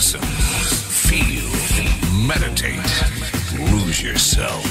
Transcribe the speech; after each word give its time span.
Listen, 0.00 0.22
feel, 0.22 1.44
meditate, 2.26 2.80
lose 3.70 4.02
yourself. 4.02 4.64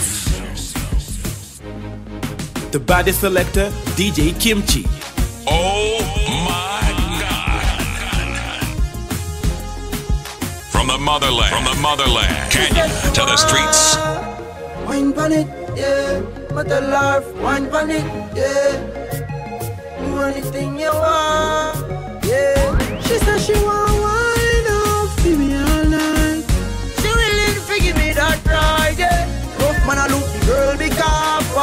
The 2.71 2.79
body 2.79 3.12
selector, 3.12 3.70
DJ 3.94 4.34
Kimchi. 4.42 4.88
Oh 5.46 6.00
my 6.50 6.81
God. 7.21 8.63
From 10.71 10.87
the 10.87 10.97
motherland, 10.97 11.53
from 11.53 11.65
the 11.65 11.75
motherland, 11.79 12.51
Canyon 12.51 12.89
to 13.13 13.21
the 13.21 13.37
streets. 13.37 13.97
Wine 14.87 15.13
pan 15.13 15.31
it, 15.31 15.47
yeah. 15.77 16.23
Mother 16.55 16.81
love, 16.81 17.39
wine 17.39 17.70
pan 17.70 17.91
it, 17.91 18.03
yeah. 18.35 18.80
Do 19.99 20.21
anything 20.21 20.80
you 20.80 20.91
want, 20.91 22.25
yeah. 22.25 22.99
She 23.02 23.20
said 23.20 23.39
she 23.39 23.53
want 23.53 24.09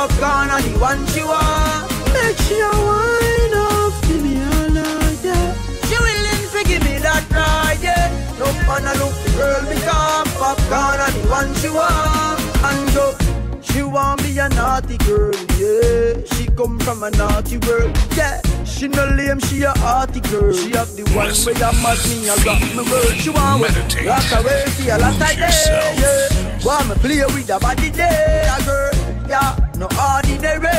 popcorn 0.08 0.50
are 0.50 0.62
the 0.62 0.78
one 0.78 1.06
she 1.08 1.22
want. 1.22 1.90
Make 2.14 2.38
she 2.46 2.58
a 2.60 2.70
wine 2.70 3.54
up 3.54 3.92
for 4.04 4.18
me 4.22 4.38
all 4.38 4.70
night, 4.70 5.18
yeah. 5.22 5.54
She 5.86 5.96
willing 5.98 6.42
to 6.52 6.60
give 6.64 6.82
me 6.84 6.98
that 6.98 7.24
ride, 7.30 7.78
yeah. 7.82 8.10
Rough 8.38 8.60
man, 8.66 8.86
I 8.86 8.92
look 9.00 9.14
the 9.24 9.30
girl 9.36 9.62
because 9.66 10.28
popcorn 10.38 11.00
are 11.00 11.10
the 11.10 11.28
one 11.28 11.54
she 11.56 11.68
want. 11.68 12.40
And 12.62 12.94
go. 12.94 13.16
She 13.62 13.82
want 13.82 14.22
be 14.22 14.38
a 14.38 14.48
naughty 14.50 14.96
girl, 14.98 15.34
yeah. 15.58 16.22
She 16.32 16.46
come 16.56 16.78
from 16.80 17.02
a 17.02 17.10
naughty 17.10 17.58
world, 17.58 17.96
yeah. 18.16 18.40
She 18.64 18.88
no 18.88 19.06
lame, 19.06 19.40
she 19.40 19.62
a 19.62 19.72
arty 19.82 20.20
girl. 20.20 20.52
She 20.52 20.70
have 20.70 20.94
the 20.96 21.02
one 21.14 21.28
Listen, 21.28 21.54
way 21.54 21.62
I 21.62 21.72
mad 21.82 21.98
me, 22.08 22.28
I 22.30 22.34
rock 22.46 22.60
me 22.62 22.82
world. 22.90 23.14
She 23.16 23.30
want 23.30 23.62
me 23.62 23.68
meditate, 23.68 24.06
rock 24.06 24.32
away, 24.38 24.64
feel 24.76 24.98
like 24.98 25.12
lose 25.12 25.22
I 25.22 25.34
day, 25.34 25.96
yeah. 25.98 26.64
Want 26.64 26.88
me 26.88 26.94
play 26.96 27.24
with 27.34 27.48
her 27.48 27.58
body 27.58 27.90
day, 27.90 28.48
a 28.48 28.64
girl, 28.64 29.28
yeah. 29.28 29.65
No 29.78 29.86
ordinary, 30.00 30.72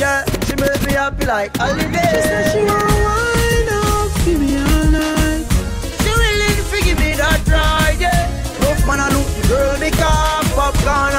yeah. 0.00 0.24
She 0.46 0.54
make 0.56 0.80
me 0.86 0.92
happy 0.92 1.26
like 1.26 1.54
holiday. 1.56 2.00
She 2.14 2.22
say 2.22 2.50
she 2.52 2.60
want 2.64 2.88
wine 3.04 3.68
up, 3.76 4.10
give 4.24 4.40
me 4.40 4.56
all 4.56 4.84
night. 4.88 5.44
She 6.00 6.08
willing 6.08 6.64
to 6.70 6.78
give 6.86 6.98
me 6.98 7.12
that 7.20 7.40
ride, 7.46 8.00
yeah. 8.00 8.24
Rough 8.64 8.86
man, 8.86 9.00
I 9.00 9.08
look 9.12 9.26
the 9.36 9.48
girl, 9.48 9.76
the 9.76 9.90
car, 9.90 10.42
popcorn, 10.56 11.12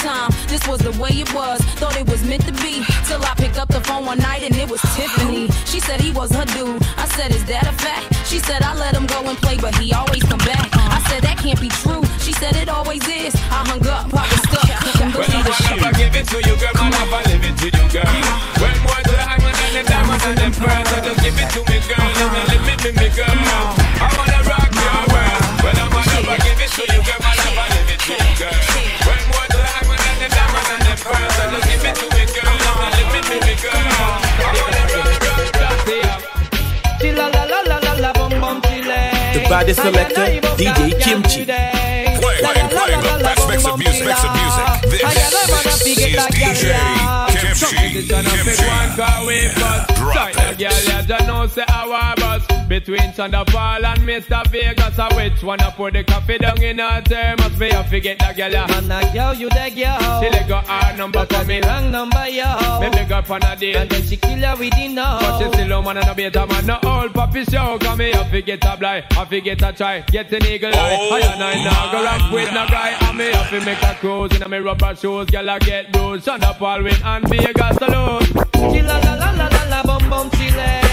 time. 0.00 0.30
This 0.48 0.66
was 0.66 0.80
the 0.80 0.92
way 1.00 1.10
it 1.12 1.32
was, 1.34 1.60
thought 1.78 1.96
it 1.96 2.08
was 2.08 2.24
meant 2.24 2.44
to 2.46 2.52
be. 2.64 2.84
Till 3.06 3.22
I 3.22 3.34
picked 3.36 3.58
up 3.58 3.68
the 3.68 3.80
phone 3.80 4.04
one 4.06 4.18
night 4.18 4.42
and 4.42 4.54
it 4.56 4.68
was 4.68 4.80
Tiffany. 4.96 5.48
She 5.64 5.80
said 5.80 6.00
he 6.00 6.12
was 6.12 6.32
her 6.32 6.44
dude. 6.56 6.82
I 6.96 7.06
said, 7.16 7.30
Is 7.32 7.44
that 7.46 7.66
a 7.68 7.74
fact? 7.84 8.26
She 8.26 8.38
said, 8.38 8.62
I 8.62 8.74
let 8.74 8.96
him 8.96 9.06
go 9.06 9.20
and 9.24 9.36
play, 9.38 9.56
but 9.58 9.74
he 9.76 9.92
always 9.92 10.22
come 10.24 10.40
back. 10.40 10.68
I 10.74 11.00
said, 11.08 11.22
That 11.22 11.38
can't 11.38 11.60
be 11.60 11.68
true. 11.68 12.02
She 12.18 12.32
said, 12.32 12.56
It 12.56 12.68
always 12.68 13.06
is. 13.06 13.34
I 13.52 13.60
hung 13.68 13.86
up, 13.86 14.08
I 14.12 14.26
stuck, 14.48 14.68
Well, 15.14 15.28
I'm 15.28 15.52
shit. 15.52 15.96
give 15.96 16.16
it 16.16 16.26
to 16.32 16.38
you, 16.48 16.56
girl. 16.56 16.74
I 16.74 17.22
it 17.28 17.56
to 17.60 17.66
you, 17.68 17.84
girl. 17.92 18.80
The 19.10 19.16
and 19.70 19.74
the 19.76 19.82
diamond 19.90 20.22
and 20.22 20.38
the 20.38 20.48
pearl, 20.58 20.84
so 20.86 20.96
just 21.02 21.20
give 21.22 21.38
it 21.38 21.48
to 21.54 21.60
me, 21.68 21.78
girl. 21.88 22.00
And 22.00 22.32
I 22.36 22.42
live 22.50 22.86
it 22.86 22.94
me, 22.96 23.08
girl. 23.14 23.36
I 24.00 24.08
wanna 24.16 24.40
rock 24.48 24.70
your 24.70 25.00
world. 25.12 25.42
Well, 25.62 25.78
I'm 25.78 25.92
a 25.92 26.02
lover, 26.10 26.38
give 26.44 26.60
it 26.60 26.70
to 26.78 26.82
you, 26.88 27.00
girl. 27.04 27.20
I 27.20 27.66
live 27.74 27.90
it 27.90 28.00
to 28.00 28.12
you, 28.12 28.32
girl. 28.38 28.79
By 39.50 39.64
the 39.64 39.74
selector, 39.74 40.26
DJ 40.56 40.96
Kimchi. 41.00 41.44
Playing, 41.44 42.20
playing, 42.20 42.68
playing 42.68 43.00
the 43.00 43.18
best 43.20 43.48
mix 43.48 43.66
of 43.66 43.80
music, 43.80 44.06
mix 44.06 44.22
of 44.22 44.30
music. 44.32 44.64
This 44.88 45.02
is 45.82 46.26
DJ 46.30 47.29
Girl, 50.60 50.72
you 51.20 51.26
know 51.26 51.46
say 51.46 51.64
our 51.68 52.14
bus 52.16 52.46
between 52.68 53.12
Thunderfall 53.12 53.84
and 53.84 54.00
Mr. 54.02 54.46
Vegas. 54.48 54.98
I 54.98 55.14
which 55.14 55.42
one 55.42 55.60
I 55.60 55.70
put 55.70 55.92
the 55.92 56.04
coffee 56.04 56.38
down 56.38 56.62
in 56.62 56.78
her 56.78 57.02
thermos? 57.02 57.58
Me 57.58 57.70
I 57.70 57.82
forget 57.82 58.18
that 58.20 58.36
girl, 58.36 58.50
yeah. 58.50 58.66
Man, 58.66 58.88
that 58.88 59.12
girl, 59.12 59.34
you 59.34 59.48
that 59.50 59.74
girl. 59.74 60.22
She 60.22 60.30
let 60.30 60.48
go 60.48 60.56
our 60.56 60.96
number 60.96 61.26
for 61.26 61.44
me. 61.44 61.60
Wrong 61.60 61.90
number, 61.90 62.28
yo. 62.28 62.80
Me 62.80 62.90
big 62.90 63.12
up 63.12 63.30
on 63.30 63.42
a 63.42 63.56
deal. 63.56 63.76
And 63.78 63.90
then 63.90 64.02
she 64.02 64.16
kill 64.16 64.38
her 64.38 64.56
with 64.56 64.74
the 64.74 64.88
no. 64.88 65.18
But 65.20 65.38
she 65.38 65.48
still 65.52 65.72
a 65.72 65.82
man 65.82 65.96
and 65.98 66.08
a 66.08 66.14
beta 66.14 66.46
man, 66.46 66.66
no 66.66 66.78
old 66.84 67.12
puppy 67.12 67.44
show. 67.44 67.78
Come 67.78 67.98
me, 67.98 68.12
I 68.12 68.28
forget 68.30 68.64
a 68.64 68.76
blind, 68.76 69.04
I 69.10 69.24
forget 69.24 69.62
a 69.62 69.72
try, 69.72 70.00
get 70.00 70.32
an 70.32 70.46
eagle 70.46 70.74
eye. 70.74 70.96
Oh, 70.98 71.14
I 71.14 71.20
and 71.20 71.42
I 71.42 71.64
now 71.64 71.92
go 71.92 72.04
rock 72.04 72.32
with 72.32 72.52
no 72.54 72.66
guy. 72.68 72.96
I 73.00 73.12
me 73.12 73.32
have 73.32 73.50
to 73.50 73.64
make 73.64 73.82
a 73.82 73.94
cruise 73.94 74.34
in 74.36 74.42
a 74.42 74.48
me 74.48 74.58
rubber 74.58 74.94
shoes, 74.94 75.26
girl 75.26 75.50
I 75.50 75.58
get 75.58 75.92
bruised. 75.92 76.24
Son 76.24 76.42
up 76.44 76.62
all 76.62 76.82
win 76.82 76.94
and 77.02 77.28
llega 77.52 77.74
salud. 77.74 78.22
Chila 78.72 78.98
la 79.00 79.16
la 79.16 79.32
la 79.32 79.48
la 79.48 79.64
la 79.70 79.82
bom 79.82 80.08
bom 80.08 80.30
chile. 80.30 80.89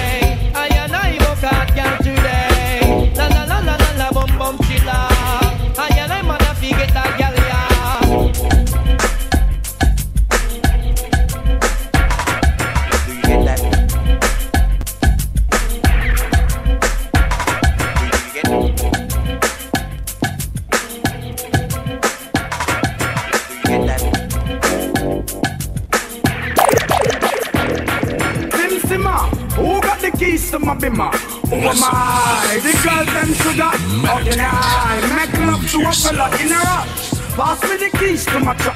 My 30.67 30.75
bimmer? 30.75 31.09
Oh, 31.13 31.47
Who 31.47 31.55
am 31.55 31.81
I? 31.81 32.59
The 32.61 32.73
girls 32.83 33.07
them 33.15 33.31
sugar. 33.39 33.71
How 34.05 34.19
can 34.19 34.39
I 34.39 34.99
make 35.15 35.33
love 35.47 35.63
to 35.71 35.79
a 35.87 35.91
fella 35.93 36.27
in 36.41 36.51
a 36.51 36.59
rush? 36.59 37.11
Pass 37.37 37.63
me 37.63 37.77
the 37.77 37.97
keys 37.97 38.25
to 38.25 38.39
my 38.39 38.53
truck. 38.55 38.75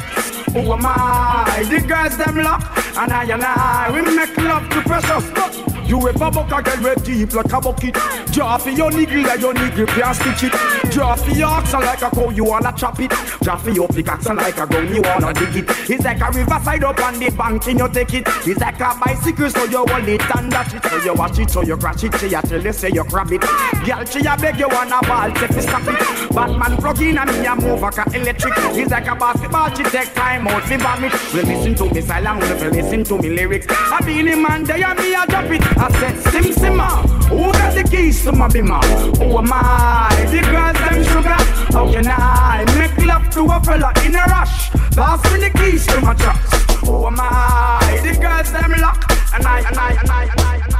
Oh, 0.56 0.62
Who 0.62 0.72
am 0.72 0.86
I? 0.86 1.66
The 1.70 1.82
girls 1.86 2.16
them 2.18 2.38
lock. 2.38 2.64
And 2.98 3.12
I 3.12 3.24
and 3.26 3.44
I, 3.44 3.92
we 3.92 4.02
make 4.16 4.38
love 4.38 4.70
to 4.70 4.82
precious. 4.84 5.26
But 5.32 5.52
you 5.92 6.08
ever 6.08 6.32
buck 6.32 6.52
a 6.52 6.62
girl 6.64 6.84
with 6.84 7.04
deep 7.04 7.34
like 7.34 7.52
a 7.52 7.60
bucket? 7.60 7.94
Draw 8.32 8.58
for 8.60 8.70
your 8.70 8.92
niggle 8.92 9.24
like 9.24 9.42
your 9.42 9.54
niggle 9.54 9.86
can't 9.88 10.16
stitch 10.16 10.44
it. 10.44 10.92
Draw 10.92 11.16
for 11.16 11.32
your 11.32 11.50
oxen 11.50 11.82
like 11.82 12.02
a 12.02 12.10
cow, 12.10 12.30
you 12.30 12.46
wanna 12.46 12.74
chop 12.78 13.00
it. 13.02 13.12
Draw 13.42 13.58
for 13.58 13.72
your 13.72 13.90
pickaxe 13.90 14.28
like 14.28 14.58
a 14.58 14.66
gun, 14.66 14.96
you 14.96 15.02
wanna 15.02 15.34
dig 15.34 15.58
it. 15.58 15.90
It's 15.90 16.04
like 16.06 16.22
a 16.22 16.32
riverside 16.32 16.84
up 16.86 17.00
on 17.04 17.20
the 17.20 17.30
bank 17.32 17.68
and 17.68 17.80
you 17.80 17.90
take 17.90 18.14
it. 18.14 18.24
It's 18.48 18.62
like 18.62 18.80
a 18.80 18.96
bicycle, 19.04 19.50
so 19.50 19.66
you 19.66 19.86
hold 19.86 20.08
it 20.08 20.38
and 20.38 20.50
dash 20.50 20.74
it. 20.74 20.86
So 20.86 20.98
you 21.04 21.14
watch 21.14 21.40
it, 21.40 21.50
so 21.50 21.62
you 21.62 21.76
crash 21.76 22.04
it, 22.06 22.16
she 22.20 22.34
a 22.34 22.42
tell 22.42 22.64
you 22.64 22.72
say 22.72 22.90
you 22.90 23.04
grab 23.04 23.32
it. 23.34 23.42
Girl, 23.42 24.06
she 24.06 24.20
a 24.26 24.38
beg 24.38 24.60
you 24.60 24.70
wanna 24.70 25.00
ball, 25.02 25.30
take 25.32 25.52
it, 25.52 25.62
stop 25.62 25.84
it. 25.88 26.34
Batman 26.34 26.78
plug 26.78 27.02
in 27.02 27.18
and 27.18 27.32
me 27.32 27.46
a 27.46 27.56
move 27.56 27.82
like 27.82 27.98
a 27.98 28.16
electric. 28.16 28.54
It's 28.80 28.92
like 28.92 29.08
a 29.08 29.16
basketball, 29.16 29.76
she 29.76 29.84
take 29.84 30.14
time 30.14 30.48
out, 30.48 30.64
fi 30.64 30.78
vomit. 30.78 31.12
Well, 31.34 31.46
listen 31.46 31.76
to 31.76 31.94
me 31.94 32.00
silent, 32.00 32.40
well, 32.40 32.72
listen 32.72 33.04
to 33.04 33.18
me 33.18 33.30
lyrics. 33.30 33.68
I 33.70 34.00
be 34.06 34.22
the 34.22 34.38
man, 34.38 34.64
there 34.64 34.82
and 34.86 34.98
me 34.98 35.14
a 35.14 35.26
drop 35.28 35.52
it. 35.52 35.81
I 35.84 35.90
said, 36.00 36.32
Sim 36.32 36.44
Simma, 36.54 36.90
who 37.28 37.52
got 37.54 37.74
the 37.74 37.84
keys 37.84 38.24
to 38.24 38.32
my 38.32 38.48
bimmer? 38.48 38.84
Who 39.18 39.36
am 39.36 39.50
I? 39.52 40.14
The 40.30 40.42
girls 40.42 40.78
them 40.78 41.04
sugar. 41.04 41.42
How 41.74 41.92
can 41.92 42.06
I 42.08 42.64
make 42.78 43.04
love 43.04 43.28
to 43.32 43.42
a 43.46 43.60
fella 43.64 43.92
in 44.06 44.14
a 44.14 44.24
rush? 44.30 44.70
Pass 44.94 45.24
me 45.34 45.40
the 45.40 45.50
keys 45.58 45.88
to 45.88 46.00
my 46.02 46.14
trucks. 46.14 46.54
Who 46.86 47.08
am 47.08 47.18
I? 47.20 48.00
The 48.04 48.14
girls 48.22 48.52
them 48.52 48.74
lock. 48.80 49.10
And 49.34 49.44
I, 49.44 49.60
and 49.62 49.76
I, 49.76 49.90
and 50.00 50.10
I, 50.12 50.24
and 50.24 50.42
I, 50.42 50.54
and 50.54 50.66
I, 50.66 50.71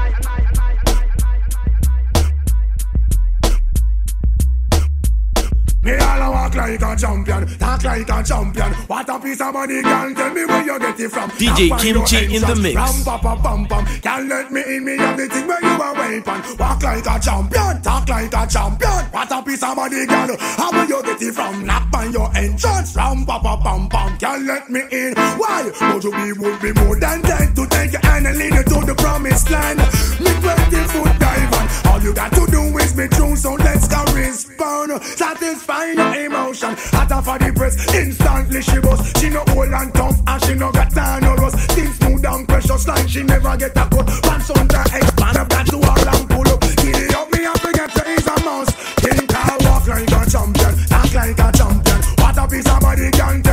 walk 6.52 6.68
like 6.68 6.82
a 6.82 6.96
champion, 6.96 7.48
talk 7.58 7.84
like 7.84 8.10
a 8.10 8.24
champion. 8.24 8.74
What 8.88 9.10
a 9.10 9.20
piece 9.20 9.42
of 9.42 9.54
money, 9.54 9.82
girl. 9.82 10.14
Tell 10.14 10.34
me 10.34 10.46
where 10.46 10.66
you 10.66 10.80
get 10.80 11.00
it 11.00 11.10
from. 11.10 11.30
DJ 11.32 11.80
Kimchi 11.80 12.36
in 12.36 12.42
the 12.42 12.56
mix. 12.56 12.76
Ram 12.76 13.04
pa 13.04 13.18
pa 13.18 13.36
pam 13.42 13.66
pam. 13.68 13.86
Can't 14.02 14.28
let 14.28 14.52
me 14.52 14.62
in. 14.68 14.86
Me 14.86 14.98
have 14.98 15.18
the 15.18 15.28
thing 15.28 15.48
where 15.48 15.62
you 15.62 15.70
a 15.70 15.94
weapon. 15.94 16.58
Walk 16.58 16.84
like 16.84 17.06
a 17.06 17.20
champion, 17.20 17.82
talk 17.82 18.10
like 18.10 18.34
a 18.34 18.48
champion. 18.48 19.02
What 19.12 19.32
a 19.32 19.42
piece 19.44 19.64
of 19.64 19.76
money, 19.76 20.06
girl. 20.06 20.36
How 20.40 20.72
where 20.72 20.88
you 20.88 21.04
get 21.04 21.22
it 21.22 21.34
from? 21.34 21.66
Knock 21.66 21.88
on 21.94 22.12
your 22.12 22.30
entrance. 22.36 22.96
Ram 22.96 23.26
pa 23.26 23.40
pa 23.40 23.58
pam 23.58 23.88
pam. 23.90 24.18
Can't 24.18 24.46
let 24.46 24.70
me 24.70 24.82
in. 24.92 25.14
Why? 25.38 25.72
Would 25.94 26.04
you 26.04 26.12
be 26.12 26.34
would 26.34 26.62
be 26.62 26.74
more 26.74 27.00
than 27.00 27.22
dead 27.22 27.56
to 27.56 27.68
take 27.68 27.92
your 27.92 28.02
hand 28.02 28.28
and 28.28 28.38
lead 28.38 28.54
you 28.54 28.64
to 28.64 28.86
the 28.86 28.96
promised 28.96 29.50
land? 29.50 29.80
Me 30.20 30.32
twenty 30.42 30.84
foot 30.92 31.20
dive 31.20 31.54
on. 31.54 31.61
All 32.02 32.08
you 32.08 32.14
got 32.16 32.34
to 32.34 32.48
do 32.50 32.62
is 32.80 32.94
be 32.94 33.08
true. 33.10 33.36
So 33.36 33.54
let's 33.54 33.88
go 33.88 34.04
respond. 34.16 35.04
Satisfy 35.04 35.92
your 35.94 36.26
emotion. 36.26 36.74
Hotter 36.90 37.22
for 37.22 37.38
the 37.38 37.54
press. 37.54 37.78
Instantly 37.94 38.62
she 38.64 38.80
bust. 38.80 39.18
She 39.20 39.30
no 39.30 39.44
old 39.54 39.70
and 39.70 39.94
tough 39.94 40.18
and 40.26 40.44
she 40.44 40.56
no 40.56 40.72
got 40.72 40.90
time 40.90 41.22
no 41.22 41.36
rust. 41.36 41.58
Things 41.78 41.96
smooth 41.98 42.26
and 42.26 42.48
precious 42.48 42.88
like 42.88 43.08
she 43.08 43.22
never 43.22 43.56
get 43.56 43.78
a 43.78 43.86
cut. 43.86 44.08
Pants 44.26 44.50
on 44.50 44.68
the 44.68 44.82
up 44.82 45.50
that 45.50 45.66
to 45.70 45.78
all 45.78 46.10
and 46.10 46.30
pull 46.30 46.50
up. 46.50 46.62
Get 46.82 47.06
it 47.06 47.14
up 47.14 47.30
me 47.32 47.46
forget 47.62 47.92
to 47.94 48.04
is 48.10 48.26
a 48.26 48.36
mouse. 48.46 48.72
Think 49.06 49.30
I 49.36 49.58
walk 49.62 49.86
like 49.86 50.10
a 50.10 50.22
champion. 50.26 50.74
Act 50.90 51.14
like 51.14 51.38
a 51.38 51.52
champion. 51.54 52.02
What 52.18 52.38
a 52.38 52.48
piece 52.50 52.66
of 52.66 52.80
body 52.82 53.12
can 53.12 53.51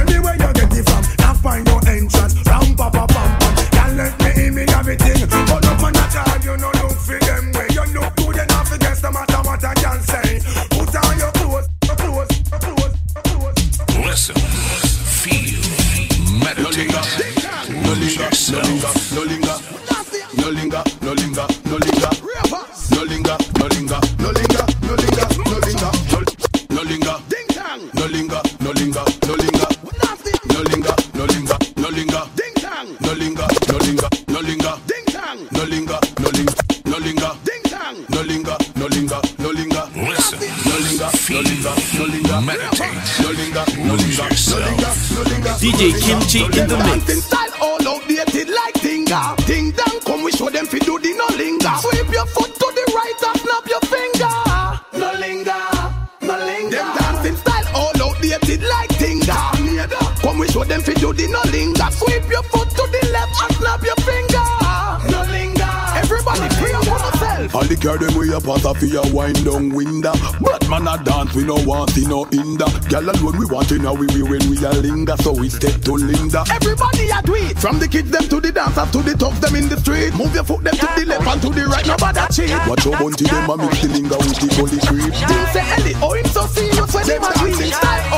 we 71.38 71.44
no 71.44 71.54
want 71.62 71.90
see 71.90 72.04
no 72.06 72.24
hinder. 72.24 72.66
Girl 72.90 73.10
alone 73.10 73.38
we 73.38 73.46
want 73.46 73.68
to 73.68 73.78
know 73.78 73.94
we 73.94 74.06
we 74.10 74.22
when 74.22 74.42
we 74.50 74.58
a 74.58 74.70
linger. 74.82 75.16
So 75.22 75.32
we 75.32 75.48
step 75.48 75.80
to 75.82 75.92
Linda. 75.94 76.42
Everybody 76.50 77.10
a 77.14 77.22
do 77.22 77.34
it. 77.36 77.56
From 77.58 77.78
the 77.78 77.86
kids 77.86 78.10
them 78.10 78.26
to 78.26 78.40
the 78.40 78.50
dancers 78.50 78.90
to 78.90 78.98
the 79.02 79.14
tough 79.14 79.40
them 79.40 79.54
in 79.54 79.68
the 79.68 79.78
street. 79.78 80.12
Move 80.14 80.34
your 80.34 80.42
foot 80.42 80.64
them 80.64 80.74
to 80.74 80.88
the 80.98 81.06
left 81.06 81.26
and 81.26 81.42
to 81.42 81.50
the 81.50 81.64
right. 81.66 81.86
Nobody 81.86 82.20
cheat. 82.34 82.50
Watch 82.66 82.84
your 82.84 82.98
bunty 82.98 83.24
them 83.26 83.50
a 83.50 83.56
mix 83.56 83.78
the 83.82 83.88
linger 83.88 84.18
with 84.18 84.34
the 84.34 84.48
gully 84.58 84.80
creep. 84.82 85.14
Thing 85.14 85.46
say 85.54 85.62
Ellie, 85.78 85.94
oh 86.02 86.14
him 86.18 86.26
so 86.26 86.42
serious 86.50 86.90
when 86.92 87.06
them 87.06 87.22
a 87.22 87.30
tweet. 87.38 87.70
Style 87.70 88.17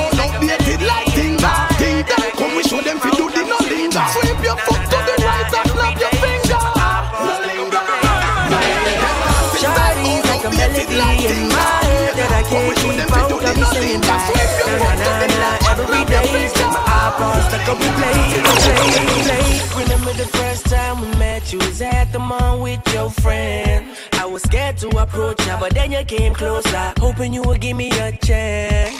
stuck 17.70 17.82
up 17.82 18.02
replay, 18.02 18.42
play, 18.62 19.22
play. 19.22 19.82
Remember 19.82 20.12
the 20.12 20.26
first 20.26 20.66
time 20.66 21.00
we 21.00 21.08
met? 21.18 21.52
You 21.52 21.58
was 21.58 21.80
at 21.82 22.12
the 22.12 22.18
mall 22.18 22.60
with 22.60 22.80
your 22.92 23.10
friend. 23.10 23.86
I 24.12 24.26
was 24.26 24.42
scared 24.42 24.76
to 24.78 24.88
approach 24.88 25.44
you, 25.46 25.56
but 25.60 25.74
then 25.74 25.92
you 25.92 26.04
came 26.04 26.34
closer, 26.34 26.92
hoping 26.98 27.32
you 27.32 27.42
would 27.42 27.60
give 27.60 27.76
me 27.76 27.90
a 27.90 28.12
chance. 28.12 28.94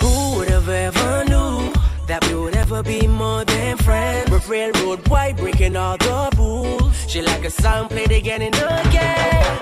Who 0.00 0.36
would 0.36 0.48
have 0.48 0.68
ever 0.68 1.24
knew 1.24 1.72
that 2.06 2.26
we 2.28 2.34
would 2.34 2.56
ever 2.56 2.82
be 2.82 3.06
more 3.06 3.44
than 3.44 3.76
friends. 3.78 4.30
We're 4.30 4.40
railroad 4.48 5.04
boy 5.04 5.34
breaking 5.36 5.76
all 5.76 5.96
the 5.96 6.30
rules. 6.36 7.10
She 7.10 7.22
like 7.22 7.44
a 7.44 7.50
song 7.50 7.88
played 7.88 8.12
again 8.12 8.42
and 8.42 8.54
again. 8.54 9.58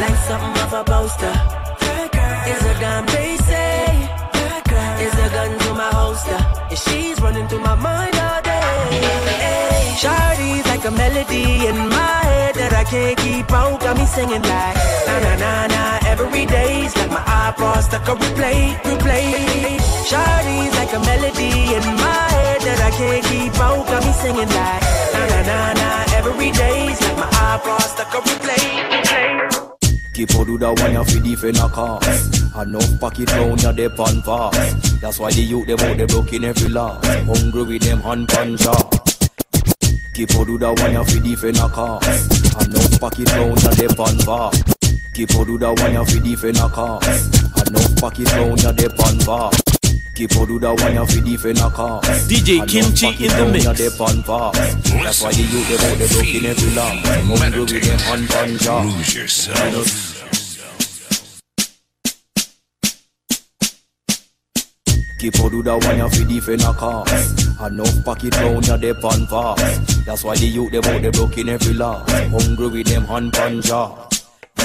Like 0.00 0.16
something 0.28 0.62
off 0.62 0.72
a 0.72 0.84
poster. 0.84 1.34
Is 2.44 2.64
a 2.64 3.04
they 3.12 3.36
say. 3.36 3.71
Through 7.48 7.60
my 7.60 7.74
mind 7.74 8.14
all 8.16 8.42
day. 8.42 8.88
Hey, 9.44 9.94
Shawty's 10.00 10.66
like 10.66 10.84
a 10.84 10.90
melody 10.90 11.66
in 11.66 11.76
my 11.88 12.18
head 12.30 12.54
that 12.54 12.72
I 12.72 12.84
can't 12.84 13.16
keep 13.18 13.50
out. 13.52 13.80
Got 13.80 13.96
me 13.96 14.06
singing 14.06 14.42
like 14.42 14.76
na 15.06 15.14
na 15.24 15.32
na 15.42 15.52
na 15.74 15.82
every 16.12 16.46
day's 16.46 16.94
like 16.96 17.10
my 17.10 17.24
iPod 17.44 17.82
stuck 17.82 18.08
on 18.08 18.18
replay, 18.18 18.74
replay. 18.88 19.26
Shawty's 20.08 20.74
like 20.80 20.92
a 20.92 21.00
melody 21.10 21.52
in 21.76 21.84
my 22.04 22.24
head 22.36 22.60
that 22.66 22.80
I 22.88 22.90
can't 22.98 23.24
keep 23.30 23.54
out. 23.60 23.86
Got 23.86 24.02
me 24.04 24.12
singing 24.12 24.52
like 24.58 24.82
na 25.14 25.22
na 25.32 25.40
na 25.50 25.58
na 25.80 25.90
every 26.18 26.50
day's 26.50 27.00
like 27.00 27.18
my 27.24 27.30
iPod 27.50 27.82
stuck 27.92 28.14
on 28.14 28.22
replay, 28.22 28.64
replay. 28.92 29.31
Keep 30.12 30.34
on 30.34 30.46
do 30.46 30.58
that 30.58 30.78
one 30.78 30.92
you 30.92 31.04
fi 31.04 31.18
defend 31.20 31.56
a 31.56 31.68
cause 31.68 32.04
Enough 32.54 33.00
pocket 33.00 33.32
round 33.32 33.62
ya 33.62 33.72
dep 33.72 33.98
on 33.98 34.20
fast. 34.20 35.00
That's 35.00 35.18
why 35.18 35.30
the 35.32 35.40
youth 35.40 35.66
them 35.66 35.80
out 35.80 35.96
they 35.96 36.04
broke 36.04 36.32
in 36.34 36.44
every 36.44 36.68
last 36.68 37.06
Hungry 37.06 37.62
with 37.62 37.82
them 37.82 38.00
hand 38.00 38.28
pan 38.28 38.56
Keep 40.12 40.34
on 40.36 40.46
do 40.46 40.58
that 40.58 40.78
one 40.78 40.92
you 40.92 41.04
fi 41.04 41.18
defend 41.20 41.56
a 41.56 41.68
cause 41.68 42.04
Enough 42.60 43.00
pocket 43.00 43.32
round 43.32 43.62
ya 43.62 43.70
dep 43.70 43.98
on 43.98 44.18
fast. 44.18 45.14
Keep 45.14 45.34
on 45.34 45.46
do 45.46 45.58
that 45.58 45.80
one 45.80 45.94
you 45.94 46.04
fi 46.04 46.18
defend 46.20 46.58
a 46.58 46.68
cause 46.68 47.08
Enough 47.66 47.96
pocket 47.96 48.32
round 48.32 48.62
ya 48.62 48.72
dep 48.72 49.00
on 49.00 49.18
fast 49.20 49.81
Keep 50.14 50.36
on 50.36 50.46
do 50.46 50.58
that 50.58 50.78
one 50.78 50.94
you 50.94 51.06
fi 51.06 51.20
defend 51.20 51.58
a 51.58 51.70
cause 51.70 52.04
DJ 52.28 52.56
Enough 52.56 52.68
Kimchi 52.68 53.24
in 53.24 53.32
the 53.32 53.48
mix. 53.50 53.64
dep 53.64 53.98
on 53.98 54.22
fast 54.22 54.60
That's 54.92 55.22
why 55.22 55.32
the 55.32 55.40
youth 55.40 55.68
them 55.72 55.80
out 55.80 55.96
they 55.96 56.08
broke 56.12 56.34
in 56.36 56.44
every 56.44 56.70
last 56.76 57.06
Hungry 57.40 57.60
with 57.64 57.82
them 57.82 57.98
hand 57.98 58.28
pan 58.28 58.58
shot 58.58 58.84
Lose 58.84 59.14
yourself. 59.14 60.18
Keep 65.18 65.40
on 65.40 65.50
do 65.50 65.62
that 65.62 65.80
one 65.82 65.96
you 65.96 66.08
fi 66.10 66.24
defend 66.24 66.60
a 66.60 66.72
cause 66.74 67.62
Enough 67.64 68.04
pocket 68.04 68.36
round 68.36 68.66
ya 68.68 68.76
dep 68.76 69.02
on 69.02 69.26
fast 69.28 70.04
That's 70.04 70.24
why 70.24 70.36
the 70.36 70.44
youth 70.44 70.72
them 70.72 70.84
out 70.84 71.00
they 71.00 71.10
broke 71.10 71.38
in 71.38 71.48
every 71.48 71.72
law. 71.72 72.04
Hungry 72.06 72.68
with 72.68 72.86
them 72.86 73.04
hand 73.06 73.32
pan 73.32 73.62
jaw 73.62 74.11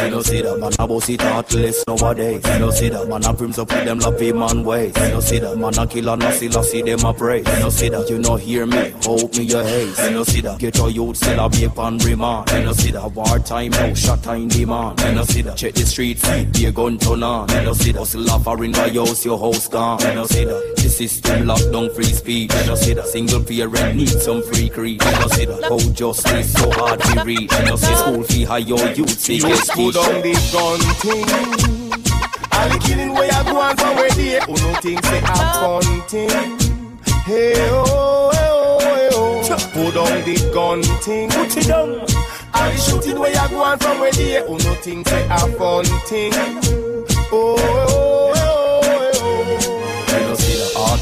you 0.04 0.10
know 0.12 0.22
see 0.22 0.42
that 0.42 0.58
man 0.60 0.72
a 0.80 0.88
boss 0.88 1.10
it 1.10 1.22
heartless 1.22 1.84
nowadays 1.88 2.42
You 2.46 2.60
know 2.60 2.70
see 2.72 2.90
that 2.90 3.08
man 3.08 3.24
a 3.26 3.34
prims 3.34 3.58
up 3.58 3.70
with 3.72 3.84
them 3.86 4.00
lappy 4.00 4.32
man 4.32 4.64
ways 4.64 4.94
You 4.96 5.10
know 5.10 5.20
see 5.20 5.40
that 5.40 5.58
man 5.58 5.78
a 5.78 5.88
killer 5.88 6.16
no 6.16 6.32
see 6.32 6.52
see 6.52 6.82
them 6.82 7.04
a 7.04 7.14
pray 7.14 7.40
You 7.40 7.60
know 7.60 7.70
see 7.70 7.90
that 7.90 8.10
you 8.10 8.20
know 8.20 8.36
hear 8.36 8.66
me 8.66 8.92
hope 9.04 9.36
me 9.36 9.44
your 9.44 9.64
haze 9.64 10.00
You 10.00 10.12
know 10.12 10.24
see 10.24 10.42
that 10.42 10.60
get 10.60 10.78
your 10.78 10.90
youth 10.92 11.18
still 11.18 11.40
a 11.40 11.50
be 11.50 11.64
upon 11.66 11.98
remand 12.00 12.50
You 12.52 12.64
know 12.64 12.74
see 12.74 12.92
that 12.92 13.12
war 13.12 13.40
time 13.40 13.72
now 13.72 13.94
shot 13.94 14.24
time 14.24 14.48
demand 14.48 15.00
You 15.02 15.12
know 15.14 15.24
see 15.24 15.42
that 15.42 15.58
check 15.58 15.74
the 15.74 15.86
street 15.86 16.20
feet 16.20 16.54
be 16.54 16.66
a 16.66 16.72
gun 16.72 16.98
turn 16.98 17.24
on 17.24 17.50
You 17.50 17.62
know 17.64 17.74
see 17.74 17.92
that 17.92 18.00
hustle 18.00 18.30
offering 18.30 18.72
by 18.74 18.88
yours 18.88 19.26
your 19.26 19.40
house 19.40 19.68
gone 19.68 20.00
You 20.02 20.14
know 20.14 20.26
see 20.26 20.46
that 20.46 20.76
the 20.78 20.90
system 20.90 21.48
locked 21.48 21.72
down 21.72 21.94
free 21.94 22.06
speech 22.06 22.54
You 22.54 22.66
know 22.68 22.76
see 22.76 22.94
that 22.94 23.08
single 23.08 23.44
parent 23.44 23.98
need 23.98 24.10
some 24.10 24.42
free 24.44 24.70
creed 24.70 25.04
You 25.04 25.12
know 25.12 25.28
see 25.28 25.46
that 25.46 25.64
how 25.64 25.80
justice 25.94 26.54
so 26.54 26.70
hard 26.72 27.00
to 27.02 27.24
read 27.24 27.52
You 27.52 27.66
know 27.66 27.76
see 27.76 27.96
school 27.96 28.24
fee 28.24 28.44
high 28.46 28.58
your 28.60 28.80
youth 28.94 29.20
see 29.20 29.40
put 29.78 29.96
on 29.96 30.22
the 30.24 30.34
gun 30.52 30.80
thing. 31.02 31.28
All 32.52 32.70
the 32.70 32.80
killing 32.80 33.14
where 33.14 33.32
I 33.32 33.44
go 33.44 33.60
on 33.62 33.78
from 33.78 33.96
where 33.96 34.10
they 34.12 34.40
Who 34.48 34.54
no 34.54 34.74
think 34.82 35.06
say 35.06 35.20
a 35.20 35.36
fun 35.62 36.02
thing. 36.10 36.30
Hey 37.26 37.54
oh, 37.70 38.32
hey 38.34 38.50
oh, 38.52 38.80
hey 38.82 39.10
oh. 39.14 39.70
Put 39.74 39.96
on 39.98 40.24
the 40.26 40.52
gun 40.52 40.82
thing. 41.02 41.30
Put 41.30 41.58
it 41.58 41.68
down. 41.68 41.90
All 42.56 42.72
the 42.72 42.78
shooting 42.78 43.20
where 43.20 43.32
you 43.32 43.50
go 43.50 43.64
on 43.64 43.78
from 43.78 44.00
where 44.00 44.12
they 44.12 44.42
Who 44.48 44.58
no 44.58 44.74
think 44.82 45.08
say 45.08 45.28
a 45.30 45.40
fun 45.60 45.86
thing. 46.10 46.34
Oh, 47.32 47.87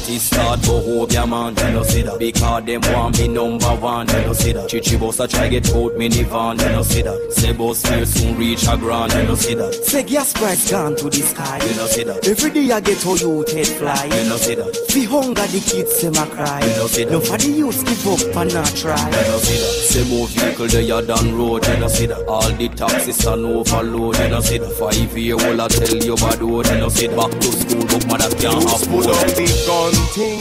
see 0.06 0.18
the 0.18 0.26
artist 0.26 0.26
start 0.26 0.62
go 0.62 0.80
hold 0.82 1.12
your 1.12 1.26
man 1.26 1.54
You 1.56 1.72
know 1.72 1.82
see 1.82 2.02
that 2.02 2.18
because 2.18 2.64
them 2.64 2.80
want 2.92 3.16
be 3.16 3.28
number 3.28 3.74
one 3.76 4.06
You 4.08 4.14
know 4.14 4.32
see 4.32 4.52
that 4.52 4.68
Chichi 4.68 4.96
boss 4.96 5.20
a 5.20 5.28
try 5.28 5.48
get 5.48 5.68
out 5.70 5.92
minivan 5.94 6.60
You 6.60 6.68
know 6.68 6.82
see 6.82 7.02
that 7.02 7.18
Sebo 7.30 7.74
Spear 7.74 8.06
soon 8.06 8.36
reach 8.36 8.66
a 8.68 8.76
grand 8.76 9.12
You 9.12 9.22
know 9.24 9.34
see 9.34 9.54
that 9.54 9.74
Say 9.74 10.02
gas 10.04 10.32
price 10.32 10.70
gone 10.70 10.96
to 10.96 11.10
the 11.10 11.22
sky. 11.22 11.58
You 11.64 11.74
know 11.76 11.86
see 11.86 12.04
that 12.04 12.26
Every 12.28 12.50
day 12.50 12.70
I 12.72 12.80
get 12.80 13.02
how 13.02 13.14
you 13.14 13.44
head 13.52 13.66
fly. 13.66 14.04
You 14.04 14.28
know 14.28 14.36
see 14.36 14.54
that 14.54 14.76
Fi 14.90 15.04
hunger 15.04 15.46
the 15.46 15.60
kids 15.60 16.00
them 16.02 16.14
a 16.14 16.26
cry. 16.34 16.60
You 16.60 16.76
know 16.76 16.86
see 16.86 17.04
that 17.04 17.12
No 17.12 17.20
for 17.20 17.38
the 17.38 17.50
youths 17.50 17.82
give 17.82 18.06
up 18.06 18.36
and 18.36 18.54
not 18.54 18.74
try. 18.76 18.96
You 18.96 19.26
know 19.28 19.38
see 19.38 19.58
that 19.58 19.74
Sebo 19.90 20.28
vehicle 20.28 20.68
they 20.68 20.90
are 20.90 21.02
down 21.02 21.34
road 21.36 21.66
You 21.66 21.76
know 21.78 21.88
see 21.88 22.06
that 22.06 22.26
All 22.26 22.50
the 22.50 22.68
taxis 22.68 23.26
are 23.26 23.36
overload 23.36 24.18
You 24.18 24.28
know 24.28 24.40
see 24.40 24.58
that 24.58 24.72
Five 24.76 25.16
year 25.16 25.34
old 25.34 25.60
I 25.60 25.68
tell 25.68 25.96
you 25.96 26.16
bad 26.16 26.40
road 26.40 26.66
You 26.66 26.78
know 26.78 26.88
see 26.88 27.06
that 27.08 27.16
Back 27.16 27.32
to 27.40 27.48
school 27.52 27.86
book 27.86 28.06
mother 28.06 28.30
can't 28.36 28.60
Just 28.62 28.90
put 28.90 29.06
on 29.06 29.16
afford 29.16 29.36
the 29.36 29.64
gun 29.66 30.05
thing. 30.14 30.40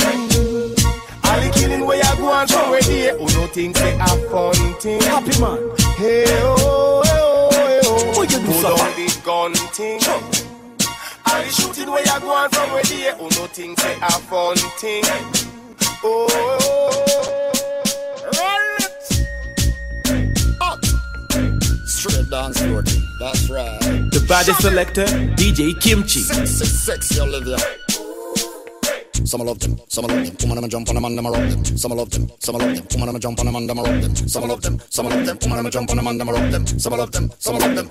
All 1.26 1.40
the 1.42 1.50
killing 1.54 1.86
where 1.86 1.98
you 1.98 2.18
go 2.18 2.32
on 2.32 2.48
from 2.48 2.70
where 2.70 2.82
they 2.82 3.10
Who 3.12 3.26
no 3.40 3.48
think 3.48 3.76
say 3.78 3.96
a 3.98 4.08
fun 4.30 4.74
thing. 4.80 5.02
Happy 5.02 5.40
man. 5.42 5.60
Hey 5.98 6.26
oh, 6.28 7.02
hey 7.06 7.20
oh, 7.22 7.50
hey 7.52 7.80
oh. 7.84 8.14
oh. 8.14 8.18
What 8.18 8.32
you 8.32 8.40
do, 8.40 8.46
Put 8.46 8.96
the 8.96 9.22
gun 9.26 9.54
thing. 9.74 10.00
All 11.28 11.42
the 11.42 11.50
shooting 11.50 11.90
where 11.92 12.02
you 12.06 12.20
go 12.22 12.30
on 12.32 12.50
from 12.50 12.72
where 12.72 12.84
they 12.84 13.12
Who 13.18 13.24
no 13.24 13.48
think 13.48 13.80
say 13.80 13.96
a 14.02 14.12
fun 14.12 14.58
thing. 14.80 15.04
Oh, 16.04 16.28
oh, 16.30 16.58
oh. 16.62 16.94
oh, 17.06 18.32
oh. 18.32 18.32
roll 18.38 18.76
it. 21.42 21.88
Straight 21.88 22.30
dance 22.30 22.60
floor 22.62 22.84
thing. 22.84 23.02
That's 23.20 23.50
right. 23.50 23.80
The 24.12 24.26
baddest 24.28 24.62
selector, 24.62 25.06
DJ 25.06 25.74
Kimchi. 25.82 26.20
Sexy, 26.20 26.66
sexy 26.66 27.20
Olivia. 27.22 27.58
Some 29.24 29.42
love 29.42 29.60
them, 29.60 29.80
some 29.88 30.06
love 30.06 30.26
them. 30.26 30.36
Woman, 30.42 30.58
I'ma 30.58 30.68
jump 30.68 30.90
on 30.90 30.96
them 30.96 31.06
and 31.06 31.20
I'ma 31.20 31.30
rock 31.30 31.50
them. 31.50 31.66
Some 31.78 31.92
love 31.92 32.10
them, 32.10 32.30
some 32.40 32.56
love 32.56 32.76
them. 32.76 32.86
Woman, 32.92 33.10
I'ma 33.10 33.20
jump 33.20 33.40
on 33.40 33.46
them 33.46 33.56
and 33.56 33.72
I'ma 33.72 33.82
rock 33.82 34.02
them. 34.02 34.16
Some 34.28 34.48
love 34.48 34.62
them, 34.62 34.80
some 34.90 35.06
love 35.08 35.26
them. 35.26 35.38
Woman, 35.42 35.60
I'ma 35.60 35.70
jump 35.70 35.90
on 35.90 35.98
them 35.98 36.08
and 36.08 36.22
I'ma 36.22 36.32
rock 36.32 36.52
them. 36.52 36.68
Some 36.68 36.94
love 36.94 37.12
them, 37.12 37.32
some 37.40 37.58
love 37.58 37.76
them. 37.76 37.90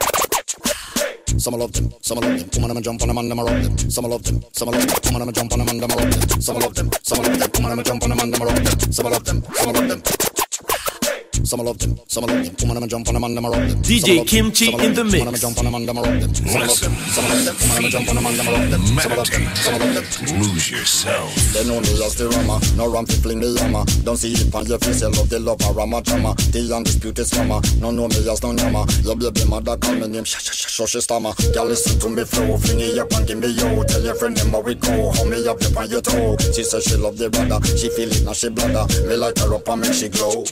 Some 1.37 1.55
love 1.55 1.73
them, 1.73 1.93
some 2.01 2.19
love 2.19 2.39
them. 2.39 2.49
Woman, 2.55 2.71
I'ma 2.71 2.81
jump 2.81 3.03
on 3.03 3.09
them 3.09 3.19
and 3.19 3.33
I'ma 3.33 3.43
rock 3.43 3.63
them. 3.63 3.79
Some 3.91 4.05
love 4.05 4.23
them, 4.23 4.45
some 4.53 4.69
love 4.69 4.87
them. 4.87 4.97
Woman, 5.05 5.23
I'ma 5.23 5.33
jump 5.33 5.53
on 5.53 5.59
them 5.59 5.69
and 5.69 5.85
I'ma 5.85 5.95
rock 5.95 6.11
them. 6.13 6.41
Some 6.41 6.59
love 6.59 6.75
them, 6.75 6.91
some 7.03 7.19
love 7.23 7.39
them. 7.39 7.51
Woman, 7.55 7.73
I'ma 7.73 7.83
jump 7.83 8.03
on 8.03 8.11
them 8.11 8.19
and 8.21 8.35
I'ma 8.35 8.45
rock 8.45 8.57
them. 8.57 8.93
Some 8.93 9.11
love 9.11 9.25
them, 9.25 9.43
some 9.55 9.73
love 9.73 9.89
them. 9.89 10.34
Some 11.45 11.61
love 11.61 11.79
them, 11.79 11.99
some 12.09 12.25
love 12.25 12.43
them. 12.43 12.57
Woman, 12.61 12.77
I'ma 12.79 12.87
jump 12.87 13.09
on 13.09 13.15
them 13.15 13.25
and 13.25 13.39
I'ma 13.39 13.49
rock 13.49 13.69
them. 13.69 13.83
DJ 13.83 14.17
them, 14.17 14.27
Kimchi 14.27 14.73
in 14.73 14.79
the 14.79 15.05
them. 15.05 15.07
mix. 15.07 15.19
Woman, 15.19 15.29
I'ma 15.29 15.37
jump 15.37 15.59
on 15.59 15.65
them 15.65 15.75
and 15.75 15.91
I'ma 15.91 16.01
rock 16.01 16.21
them. 16.21 16.35
Some 16.35 16.61
love 16.61 16.81
them, 16.81 16.95
some 17.13 17.25
love 17.29 17.45
them. 17.45 17.57
Woman, 17.61 17.77
I'ma 17.77 17.89
jump 17.89 18.09
on 18.09 18.15
them 18.17 18.27
and 18.27 18.41
I'ma 18.41 18.51
rock 18.51 18.69
them. 18.71 18.83
Some 18.85 19.13
love 19.13 19.31
them, 19.31 19.45
some 19.55 19.73
love 19.75 19.95
them. 19.95 19.95
Meditate. 19.95 20.41
Lose 20.41 20.71
yourself. 20.71 21.35
They 21.53 21.65
know 21.69 21.81
me 21.81 21.93
as 22.01 22.15
the 22.17 22.29
rama, 22.29 22.57
no 22.77 22.89
ram 22.89 23.05
fi 23.07 23.15
fling 23.21 23.41
the 23.41 23.53
hammer. 23.61 23.85
Don't 24.05 24.17
see 24.17 24.33
it 24.33 24.55
on 24.55 24.65
your 24.67 24.79
face, 24.79 25.03
you 25.03 25.11
love 25.13 25.29
the 25.29 25.39
love 25.39 25.61
a 25.69 25.73
rama 25.73 26.01
drama. 26.01 26.35
The 26.49 26.65
undisputed 26.75 27.27
scammer, 27.27 27.61
no 27.81 27.91
know 27.91 28.09
me 28.09 28.25
as 28.25 28.43
no 28.43 28.53
yama. 28.53 28.87
Your 29.05 29.17
baby 29.17 29.45
mother 29.45 29.77
call 29.77 29.95
me 29.95 30.09
name, 30.09 30.25
sh 30.25 30.41
she 30.41 31.01
stammer. 31.01 31.33
Girl 31.53 31.67
listen 31.67 32.01
to 32.01 32.09
me 32.09 32.25
flow, 32.25 32.57
fling 32.57 32.81
it 32.81 32.99
up 32.99 33.13
and 33.13 33.27
give 33.29 33.39
me 33.39 33.49
yo. 33.53 33.85
Tell 33.85 34.03
your 34.03 34.15
friend 34.17 34.37
them 34.37 34.51
how 34.51 34.61
we 34.61 34.75
go, 34.75 35.13
hold 35.13 35.29
me 35.29 35.47
up 35.47 35.61
up 35.61 35.77
on 35.77 35.91
your 35.91 36.01
toe. 36.01 36.37
She 36.57 36.65
say 36.65 36.81
she 36.81 36.97
love 36.97 37.19
the 37.19 37.29
brother, 37.29 37.61
she 37.77 37.89
feel 37.91 38.09
it 38.09 38.25
now 38.25 38.33
she 38.33 38.49
bladder. 38.49 38.89
Me 39.07 39.15
light 39.17 39.39
her 39.39 39.55
up 39.55 39.69
and 39.69 39.81
make 39.83 39.93
she 39.93 40.09
glow. 40.09 40.45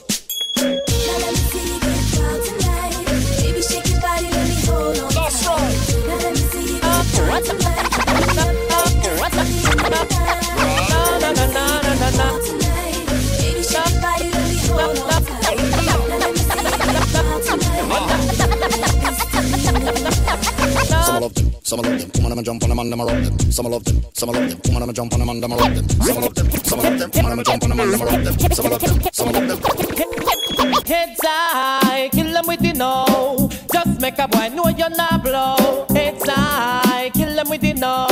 Some 21.64 21.80
love 21.80 21.98
them, 21.98 22.10
them. 22.10 22.10
Woman, 22.22 22.32
I'ma 22.32 22.42
jump 22.42 22.62
on 22.62 22.68
them 22.68 22.78
and 22.78 22.92
I'ma 22.92 23.04
rock 23.04 23.22
them. 23.22 23.50
Some 23.50 23.66
love 23.66 23.84
them, 23.84 24.04
some 24.12 24.28
love 24.28 24.48
them. 24.48 24.60
Woman, 24.66 24.82
I'ma 24.82 24.92
jump 24.92 25.12
on 25.14 25.18
them 25.20 25.28
and 25.30 25.44
I'ma 25.44 25.56
rock 25.56 25.74
them. 25.74 25.88
Some 25.88 26.20
love 26.20 26.34
them, 26.34 26.50
some 26.64 26.78
love 26.80 26.98
them. 26.98 27.10
Woman, 27.14 27.32
I'ma 27.32 27.42
jump 27.42 27.62
on 27.62 27.70
them 27.70 27.80
and 27.80 27.94
I'ma 27.94 28.04
rock 28.04 28.22
them. 28.24 28.50
Some 28.52 28.70
love 28.70 28.80
them, 28.80 29.02
some 29.12 29.32
love 29.32 29.48
them. 29.48 30.31
Heads 30.62 31.20
high, 31.24 32.08
kill 32.12 32.32
them 32.32 32.46
with 32.46 32.60
the 32.60 32.72
no. 32.72 33.50
Just 33.72 34.00
make 34.00 34.18
a 34.18 34.28
boy 34.28 34.48
know 34.54 34.68
you're 34.68 34.90
not 34.90 35.22
blow. 35.22 35.86
Heads 35.90 36.22
high, 36.24 37.10
kill 37.12 37.34
them 37.34 37.48
with 37.48 37.62
the 37.62 37.72
no. 37.74 38.06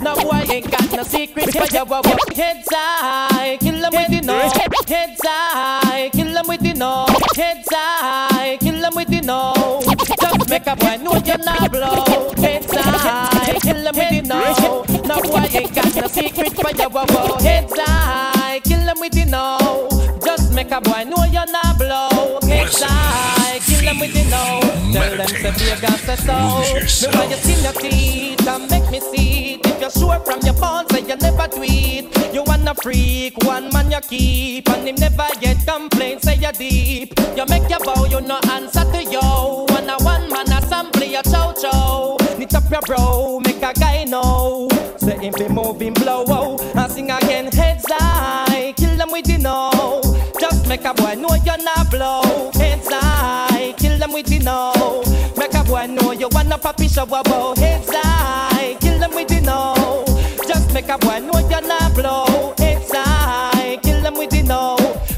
No 0.00 0.14
boy 0.14 0.46
ain't 0.48 0.70
got 0.70 0.92
no 0.92 1.02
secret 1.02 1.50
for 1.52 1.66
your 1.74 1.84
wow. 1.84 2.02
Heads 2.34 2.68
high, 2.70 3.56
kill 3.60 3.80
them 3.80 3.92
with 3.92 4.08
the 4.08 4.20
no. 4.20 4.38
Heads 4.86 5.20
high, 5.24 6.10
kill 6.12 6.32
them 6.32 6.46
with 6.46 6.60
the 6.60 6.74
no. 6.74 7.06
Heads 7.34 7.68
high, 7.72 8.56
kill 8.60 8.80
them 8.80 8.94
with 8.94 9.08
the 9.08 9.20
no. 9.22 9.82
Just 10.20 10.48
make 10.48 10.66
a 10.66 10.76
boy 10.76 10.96
know 11.02 11.16
you're 11.24 11.38
not 11.38 11.72
blow. 11.72 12.32
Heads 12.36 12.70
high, 12.70 13.58
kill 13.60 13.82
them 13.82 13.96
with 13.96 14.10
the 14.10 14.22
no. 14.22 14.84
No 15.02 15.20
boy 15.22 15.46
ain't 15.50 15.74
got 15.74 15.94
no 15.96 16.06
secret 16.06 16.54
for 16.54 16.70
your 16.70 16.88
wow. 16.88 17.38
Heads 17.40 17.72
high. 17.74 18.16
the 19.16 19.24
know. 19.24 19.95
Make 20.56 20.70
a 20.70 20.80
boy 20.80 21.04
know 21.04 21.22
you're 21.24 21.44
not 21.52 21.76
blow. 21.76 22.38
It's 22.44 22.80
like 22.80 23.60
kill 23.66 23.84
them 23.84 24.00
with 24.00 24.14
the 24.14 24.24
know. 24.30 24.60
Tell 24.90 25.16
them 25.18 25.28
say 25.28 25.50
Vegas 25.50 26.00
say 26.00 26.16
so. 26.16 27.10
Me 27.10 27.18
want 27.18 27.30
you 27.30 27.36
see 27.36 27.62
your 27.62 27.72
teeth 27.74 28.48
and 28.48 28.70
make 28.70 28.90
me 28.90 29.00
see 29.00 29.54
it. 29.56 29.66
If 29.66 29.80
you're 29.82 29.90
sure 29.90 30.18
from 30.20 30.40
your 30.40 30.54
bones 30.54 30.88
say 30.90 31.02
you 31.02 31.16
never 31.16 31.46
tweet. 31.48 32.08
You 32.32 32.42
wanna 32.46 32.74
freak, 32.74 33.36
one 33.44 33.68
man 33.74 33.90
you 33.90 34.00
keep, 34.00 34.66
and 34.70 34.88
him 34.88 34.94
never 34.94 35.28
get 35.42 35.58
complaints. 35.66 36.24
Say 36.24 36.36
you're 36.36 36.52
deep. 36.52 37.12
You 37.36 37.44
make 37.50 37.68
your 37.68 37.80
bow, 37.80 38.06
you 38.06 38.22
no 38.22 38.40
answer 38.50 38.90
to 38.90 39.04
yo. 39.04 39.66
One 39.68 39.90
a 39.90 39.98
one 39.98 40.30
man 40.30 40.50
assembly, 40.52 41.16
a 41.16 41.22
chow 41.22 41.52
chow. 41.52 42.16
Knit 42.38 42.54
up 42.54 42.70
your 42.70 42.80
bro, 42.80 43.40
make 43.40 43.62
a 43.62 43.74
guy 43.74 44.04
know. 44.04 44.68
Say 44.96 45.18
him 45.18 45.34
be 45.36 45.48
moving 45.48 45.92
blow, 45.92 46.24
oh. 46.28 46.72
and 46.74 46.90
sing 46.90 47.10
again 47.10 47.52
heads 47.52 47.84
high. 47.90 48.72
Kill 48.74 48.96
them 48.96 49.12
with 49.12 49.26
the 49.26 49.36
know. 49.36 49.75
Make 50.68 50.84
a 50.84 50.92
boy 50.94 51.14
know 51.14 51.34
you're 51.44 51.62
not 51.62 51.90
blow. 51.90 52.50
Heads 52.54 52.88
high, 52.90 53.72
kill 53.76 53.98
them 53.98 54.12
with 54.12 54.26
the 54.26 54.40
know. 54.40 55.02
Make 55.36 55.54
a 55.54 55.62
boy 55.62 55.86
know 55.86 56.12
you 56.12 56.28
wanna 56.32 56.58
papi 56.58 56.92
show 56.92 57.04
about 57.04 57.56
heads 57.58 57.88
high. 57.92 58.76
Kill 58.80 58.98
them 58.98 59.14
with 59.14 59.28
the 59.28 59.40
know. 59.40 60.04
Just 60.46 60.72
make 60.74 60.88
a 60.88 60.98
boy 60.98 61.20
know 61.20 61.35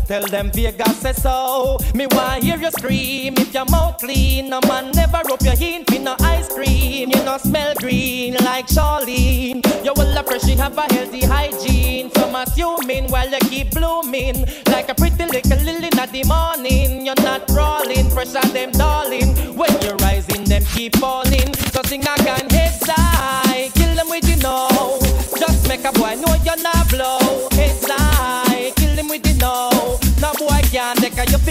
Tell 0.09 0.27
them 0.27 0.51
Vegas 0.53 0.97
say 0.97 1.13
so. 1.13 1.77
Me 1.95 2.07
want 2.07 2.43
hear 2.43 2.57
you 2.57 2.71
scream 2.71 3.35
if 3.37 3.53
your 3.53 3.67
mouth 3.67 3.99
clean. 3.99 4.49
No 4.49 4.59
man 4.67 4.91
never 4.93 5.21
rub 5.29 5.43
your 5.43 5.55
hin 5.55 5.85
for 5.85 5.99
no 5.99 6.17
ice 6.21 6.49
cream. 6.49 7.11
You 7.11 7.23
no 7.25 7.37
smell 7.37 7.75
green 7.75 8.33
like 8.43 8.69
Charlene. 8.69 9.61
You 9.85 9.93
will 9.95 10.17
appreciate 10.17 10.61
have 10.61 10.79
a 10.79 10.91
healthy 10.95 11.27
hygiene. 11.27 12.11
Some 12.13 12.35
assuming 12.35 13.09
while 13.09 13.29
you 13.29 13.39
keep 13.51 13.73
blooming 13.73 14.47
like 14.69 14.89
a 14.89 14.95
pretty 14.95 15.27
little 15.27 15.63
lily 15.63 15.89
in 15.89 16.13
the 16.13 16.25
morning. 16.27 17.05
You're 17.05 17.23
not 17.23 17.47
crawling, 17.47 18.11
pressure 18.11 18.49
them 18.55 18.71
darling. 18.71 19.37
When 19.59 19.71
you're 19.83 19.97
rising, 19.97 20.45
them 20.45 20.65
keep 20.73 20.97
falling. 20.97 21.53
So 21.73 21.83
sing 21.85 22.07
I 22.07 22.17
can 22.17 22.49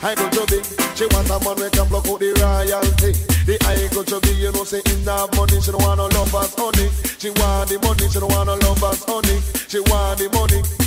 I 0.09 0.15
go 0.15 0.27
chubby. 0.31 0.57
She 0.95 1.05
want 1.13 1.29
a 1.29 1.37
man 1.45 1.55
we 1.61 1.69
can 1.69 1.87
block 1.87 2.07
out 2.07 2.19
the 2.19 2.33
royalty. 2.41 3.13
The 3.45 3.61
I 3.69 3.93
go 3.93 4.01
chubby, 4.03 4.33
you 4.41 4.51
know 4.51 4.63
say 4.63 4.81
in 4.89 5.05
that 5.05 5.29
money 5.37 5.61
she 5.61 5.69
don't 5.69 5.83
want 5.83 5.99
no 5.99 6.07
love 6.07 6.33
as 6.33 6.55
honey. 6.57 6.89
She 7.19 7.29
want 7.29 7.69
the 7.69 7.77
money, 7.77 8.09
she 8.09 8.19
don't 8.19 8.31
want 8.33 8.47
no 8.47 8.55
love 8.55 8.83
as 8.89 9.03
honey. 9.05 9.37
She 9.69 9.79
want 9.81 10.17
the 10.17 10.29
money. 10.33 10.78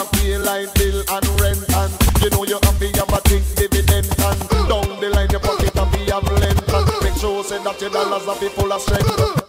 Want 0.00 0.12
pay 0.12 0.38
line 0.38 0.68
bill 0.76 1.04
and 1.10 1.40
rent 1.42 1.60
and 1.76 2.22
you 2.22 2.30
know 2.30 2.44
you 2.44 2.58
have 2.62 2.78
to 2.78 2.88
have 2.88 3.12
a 3.12 3.20
big 3.28 3.44
dividend 3.54 4.06
and 4.06 4.48
down 4.66 4.98
the 4.98 5.10
line 5.12 5.28
your 5.28 5.40
pocket 5.40 5.74
have 5.74 5.92
to 5.92 5.98
have 6.14 6.24
length 6.40 6.72
and 6.72 7.04
make 7.04 7.20
sure 7.20 7.44
say 7.44 7.62
that 7.62 7.78
your 7.82 7.90
dollars 7.90 8.26
are 8.26 8.34
full 8.34 8.72
of 8.72 8.80
strength. 8.80 9.39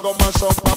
Don't 0.00 0.16
go 0.16 0.24
mash 0.24 0.42
up 0.42 0.67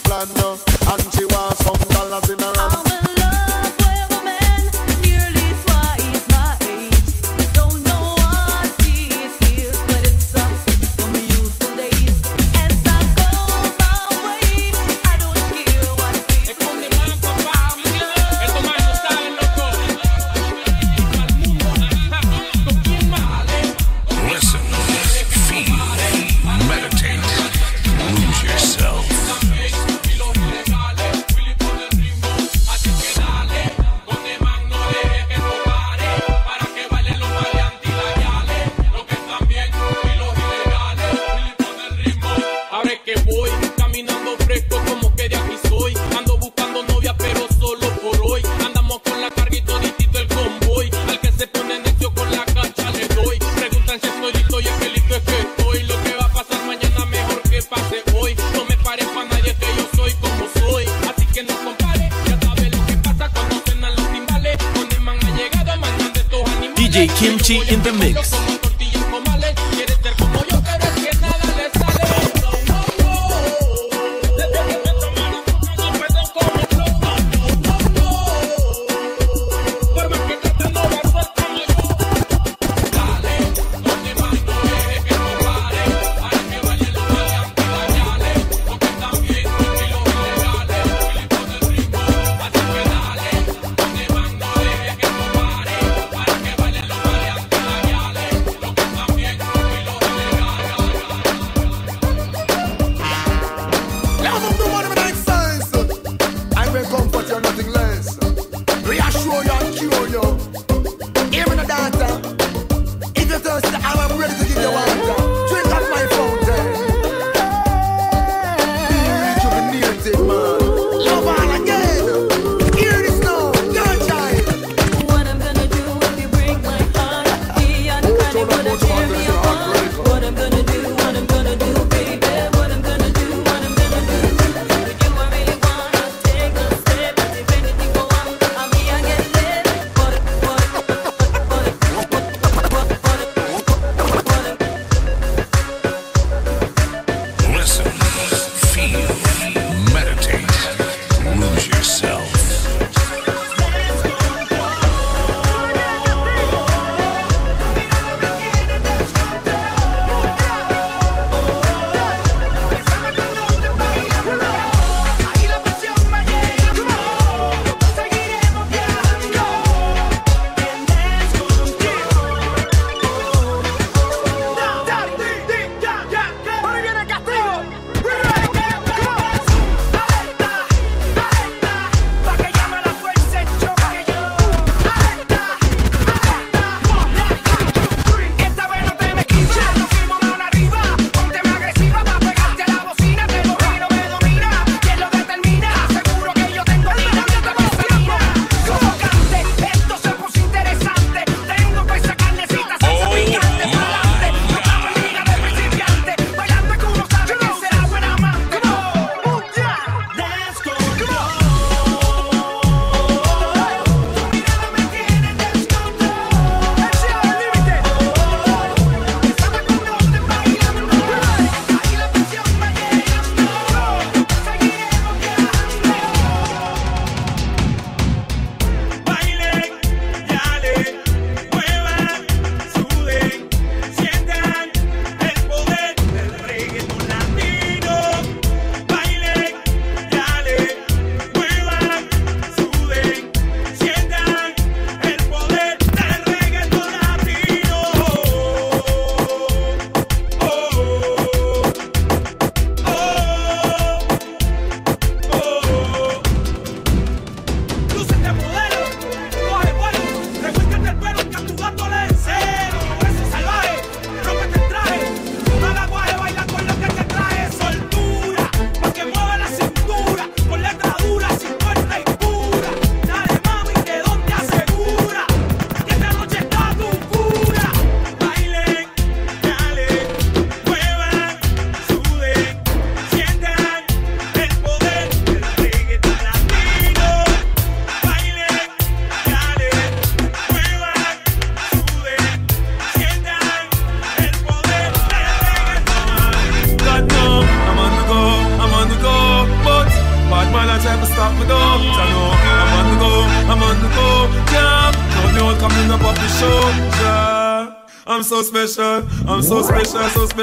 oṣù 109.21 109.29
ọ̀yà 109.39 109.55
ń 109.63 109.67
kí 109.77 109.85
ọ̀yàn. 110.01 110.70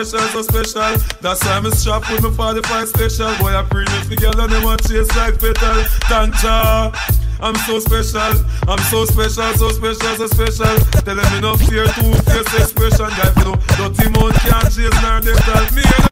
special, 0.04 0.28
so 0.28 0.42
special. 0.42 0.96
That's 1.20 1.44
why 1.44 1.52
I'm 1.56 1.66
a 1.66 1.74
shop 1.74 2.08
with 2.11 2.22
my 2.22 2.30
45 2.30 2.88
special. 2.88 3.34
Boy, 3.38 3.56
I 3.56 3.62
bring 3.62 3.87
it 3.88 4.08
together, 4.08 4.42
and 4.42 4.52
they 4.52 4.64
want 4.64 4.87
chase 4.87 5.08
like 5.16 5.40
petal. 5.40 5.84
Tanta. 6.06 6.92
I'm 7.40 7.54
so 7.54 7.78
special, 7.78 8.34
I'm 8.66 8.78
so 8.90 9.04
special, 9.04 9.52
so 9.54 9.70
special, 9.70 10.16
so 10.16 10.26
special. 10.26 10.76
Tell 11.02 11.14
them 11.14 11.38
enough 11.38 11.61
fear 11.62 11.87
to 11.87 12.22
face 12.22 12.54
expression, 12.54 13.11
guy. 13.14 13.32
You 13.38 13.44
know, 13.44 13.56
dirty 13.78 14.11
man 14.11 14.32
can't 14.42 14.64
chase 14.74 15.02
nor 15.02 15.20
they 15.20 15.74
me. 15.74 16.07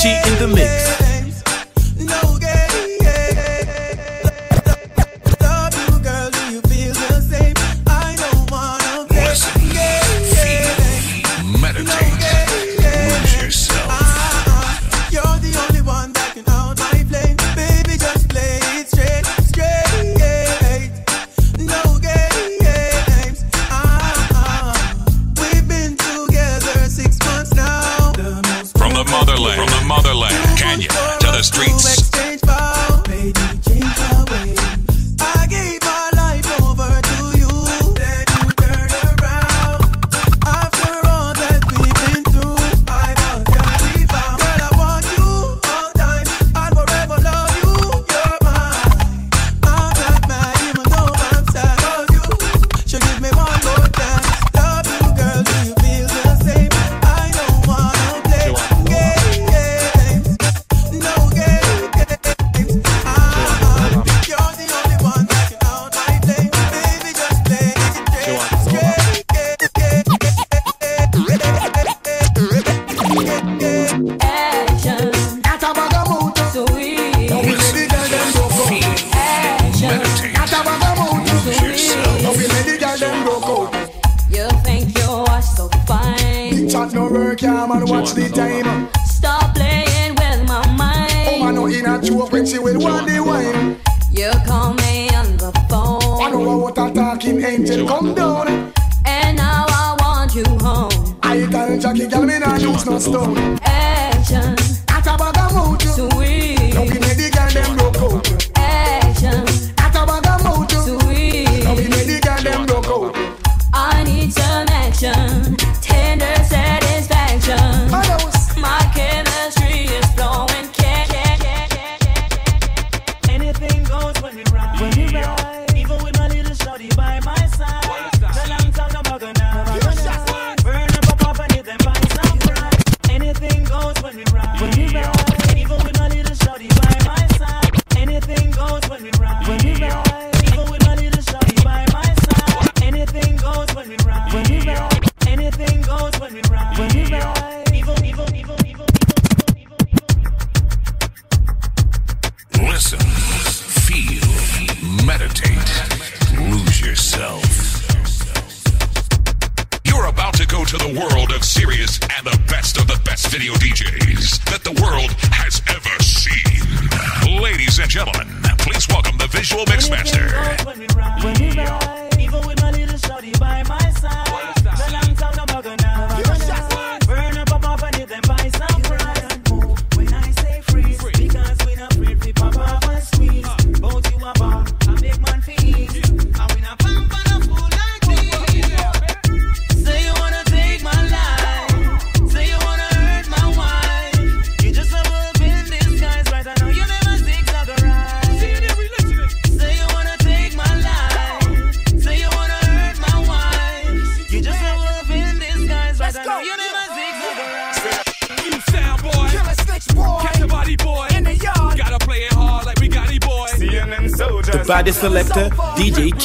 Gucci 0.00 0.32
in 0.32 0.38
the 0.38 0.48
mix. 0.48 0.99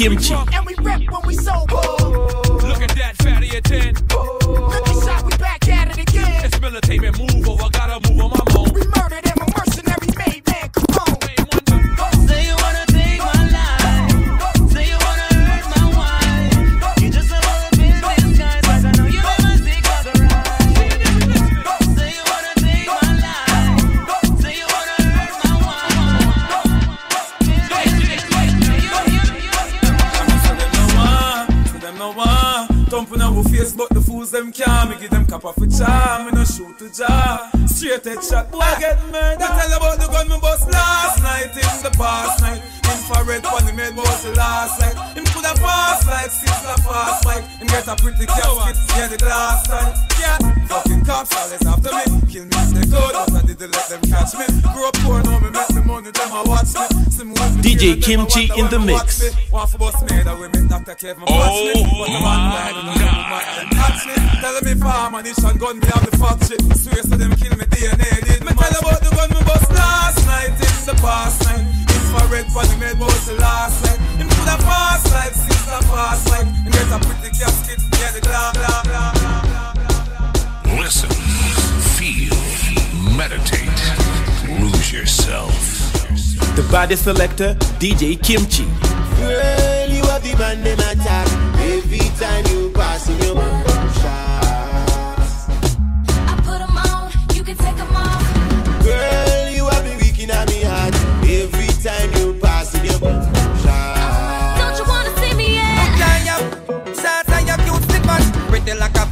kimchi. 0.10 0.45
them 34.36 34.52
can't 34.52 34.90
me 34.90 34.98
give 35.00 35.12
them 35.12 35.26
cap 35.26 35.46
off 35.46 35.58
a 35.58 35.68
charm. 35.68 36.26
Me 36.26 36.32
no 36.34 36.44
shoot 36.44 36.78
to 36.80 36.92
jar. 36.92 37.50
Straight 37.68 38.04
head 38.04 38.22
shot, 38.22 38.52
boy, 38.52 38.60
I 38.60 38.80
get 38.80 39.00
murdered. 39.06 39.40
They 39.40 39.48
tell 39.48 39.74
about 39.78 39.98
the 39.98 40.08
gun 40.12 40.28
me 40.28 40.38
bust 40.42 40.70
last 40.72 41.24
night 41.24 41.56
in 41.56 41.84
the 41.84 41.92
past 41.98 42.42
night 42.42 42.75
different 43.08 43.46
when 43.54 43.66
he 43.68 43.72
made 43.72 43.96
was 43.96 44.24
the 44.24 44.32
last 44.34 44.80
night. 44.80 44.96
Him 45.16 45.26
could 45.26 45.46
have 45.46 45.60
fast 45.60 46.08
like 46.08 46.32
six 46.32 46.52
a 46.66 46.76
fast 46.82 47.24
bike 47.24 47.44
and 47.60 47.70
get 47.70 47.88
a 47.88 47.96
pretty 47.96 48.26
casket. 48.26 48.76
Yeah, 48.98 49.08
the 49.08 49.26
last 49.26 49.66
time. 49.70 49.94
Yeah, 50.20 50.38
fucking 50.68 51.06
cops 51.06 51.36
always 51.36 51.66
after 51.66 51.92
me. 51.94 52.06
Kill 52.32 52.46
me 52.46 52.58
if 52.58 52.70
they 52.74 52.86
could, 52.90 53.14
but 53.14 53.34
I 53.34 53.42
didn't 53.46 53.72
let 53.72 53.90
them 53.90 54.02
catch 54.10 54.34
me. 54.34 54.46
Grew 54.74 54.88
up 54.88 54.96
poor, 55.06 55.22
now 55.24 55.40
me 55.40 55.50
make 55.52 55.68
the 55.68 55.84
money, 55.86 56.12
them 56.12 56.32
I 56.34 56.44
watch 56.46 56.74
me. 56.74 56.86
DJ 57.62 58.02
Kimchi 58.02 58.50
in 58.58 58.68
the 58.70 58.80
mix. 58.80 59.22
One 59.52 59.68
for 59.68 59.78
boss 59.78 60.02
made 60.10 60.28
a 60.28 60.36
women, 60.36 60.68
Dr. 60.68 60.96
Kev, 60.96 61.18
my 61.18 61.26
watch. 61.30 61.74
But 61.74 62.10
the 62.10 62.20
man 62.26 62.42
died 62.54 62.76
and 62.76 62.90
I 62.90 63.68
catch. 63.72 64.02
Tell 64.42 64.62
me 64.62 64.72
if 64.72 64.84
I'm 64.84 65.16
an 65.16 65.26
issue 65.26 65.48
and 65.48 65.60
gun 65.60 65.80
me 65.80 65.88
out 65.94 66.04
the 66.10 66.18
fuck 66.18 66.42
shit. 66.44 66.62
Swear 66.78 67.04
so 67.04 67.16
them 67.16 67.36
kill 67.36 67.56
me 67.58 67.66
DNA. 67.66 68.10
Did 68.26 68.42
me 68.46 68.54
tell 68.54 68.80
about 68.82 69.02
the 69.02 69.10
gun 69.16 69.30
me 69.30 69.42
bust 69.46 69.72
last 69.72 70.26
night 70.26 70.58
the 70.86 70.94
past 71.02 71.44
night. 71.46 71.95
Infrared 72.16 72.46
for 72.52 72.66
the 72.66 72.78
made 72.78 73.00
was 73.00 73.28
the 73.28 73.36
last 73.36 73.84
night. 73.84 74.00
Him 74.18 74.28
could 74.30 74.48
have 74.48 74.62
fast 74.62 75.12
life, 75.14 75.34
since 75.34 75.66
the 75.66 75.86
fast 75.88 76.30
life. 76.30 76.48
And 76.48 76.72
get 76.72 76.88
a 76.88 77.00
pretty 77.00 77.30
casket, 77.38 77.80
yeah 78.00 78.12
the 78.12 78.22
glam, 78.22 78.54
glam, 78.54 78.84
glam, 78.86 79.14
glam. 80.64 80.80
Listen, 80.80 81.10
feel, 81.96 82.36
meditate, 83.16 83.82
lose 84.62 84.92
yourself. 84.92 85.54
The 86.56 86.68
baddest 86.72 87.04
selector, 87.04 87.54
DJ 87.80 88.16
Kimchi. 88.22 88.66
Girl, 89.20 89.90
you 89.90 90.04
have 90.08 90.24
the 90.24 90.36
man 90.40 90.64
them 90.64 90.80
attack 90.80 91.28
every 91.60 92.00
time 92.18 92.46
you 92.48 92.65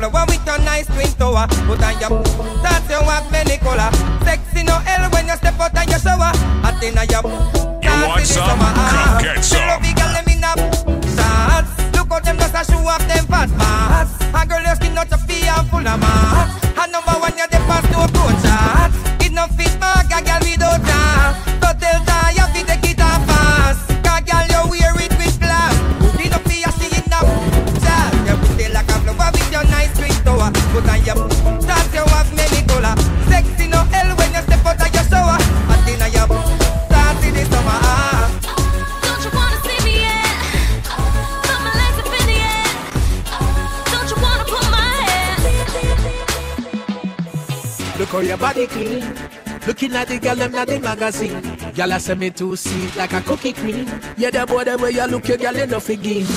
flower 0.09 0.25
with 0.27 0.45
your 0.45 0.59
nice 0.59 0.87
twin 0.87 1.11
tower. 1.15 1.47
Put 1.67 1.83
on 1.83 1.95
your, 1.99 2.11
start 2.59 2.83
your 2.89 3.03
walk 3.03 3.31
many 3.31 3.57
color. 3.57 3.91
Sexy 4.23 4.63
no 4.63 4.75
L 4.85 5.09
when 5.11 5.27
you 5.27 5.35
step 5.37 5.59
out 5.59 5.77
of 5.77 5.87
your 5.87 5.99
shower. 5.99 6.31
Hot 6.63 6.83
in 6.83 6.95
your, 7.07 7.23
You 7.79 8.07
want 8.07 8.25
some? 8.27 8.59
Come 8.59 9.23
get 9.23 9.43
some. 9.43 9.67
Love 9.67 9.85
you, 9.85 9.95
girl, 9.95 10.11
let 10.11 10.25
me 10.27 10.35
nap. 10.35 10.59
Look 11.95 12.09
how 12.11 12.19
them 12.19 12.37
just 12.37 12.55
a 12.55 12.63
show 12.71 12.83
off 12.83 13.05
them 13.07 13.25
fat 13.27 13.49
mass. 13.55 14.11
A 14.33 14.45
girl 14.45 14.63
your 14.63 14.75
skin 14.75 14.93
not 14.93 15.09
to 15.09 15.17
feel 15.17 15.47
and 15.47 15.67
full 15.69 15.87
of 15.87 15.99
mass. 15.99 16.51
And 16.77 16.91
number 16.91 17.15
one 17.19 17.37
you 17.37 17.47
the 17.47 17.59
pass 17.63 17.85
to 17.87 17.97
approach 18.03 18.43
shots. 18.43 18.97
It 19.23 19.31
tower. 30.83 30.91
Put 30.91 30.91
on 30.91 30.99
your 31.05 31.17
start 31.61 31.93
you 31.93 32.05
have 32.13 32.29
many 32.35 32.61
color. 32.67 32.95
Sexy 33.29 33.67
no 33.67 33.79
L 33.93 34.09
when 34.17 34.29
you 34.33 34.41
step 34.41 34.65
out 34.65 34.81
of 34.81 34.93
your 34.93 35.03
shower. 35.09 35.37
Hot 35.67 35.87
inna 35.89 36.07
your 36.09 36.27
start 36.87 37.23
in 37.23 37.33
the 37.33 37.43
summer. 37.45 37.79
ah. 37.83 38.27
Don't 39.03 39.23
you 39.23 39.31
wanna 39.33 39.57
see 39.63 39.79
me 39.85 39.93
yet? 40.01 40.37
Put 41.43 41.59
my 41.63 41.71
legs 41.79 41.97
up 41.99 42.07
in 42.07 42.25
the 42.29 42.37
air. 42.51 42.67
Don't 43.91 44.09
you 44.11 44.17
wanna 44.21 44.45
put 44.45 44.65
my 44.71 44.83
hair? 45.07 45.31
Look 47.99 48.09
how 48.09 48.19
your 48.19 48.37
body 48.37 48.67
clean. 48.67 49.03
Looking 49.65 49.95
at 49.95 50.07
the 50.09 50.19
girl 50.19 50.35
them 50.35 50.55
at 50.55 50.67
the 50.67 50.79
magazine. 50.79 51.41
Girl 51.73 51.93
I 51.93 51.97
send 51.97 52.19
me 52.19 52.29
to 52.31 52.55
see 52.57 52.89
like 52.97 53.13
a 53.13 53.21
cookie 53.21 53.53
cream. 53.53 53.87
Yeah, 54.17 54.29
the 54.29 54.45
boy 54.45 54.65
the 54.65 54.77
way 54.77 54.91
you 54.91 55.05
look, 55.07 55.27
your 55.27 55.37
girl 55.37 55.55
enough 55.55 55.87
again. 55.89 56.27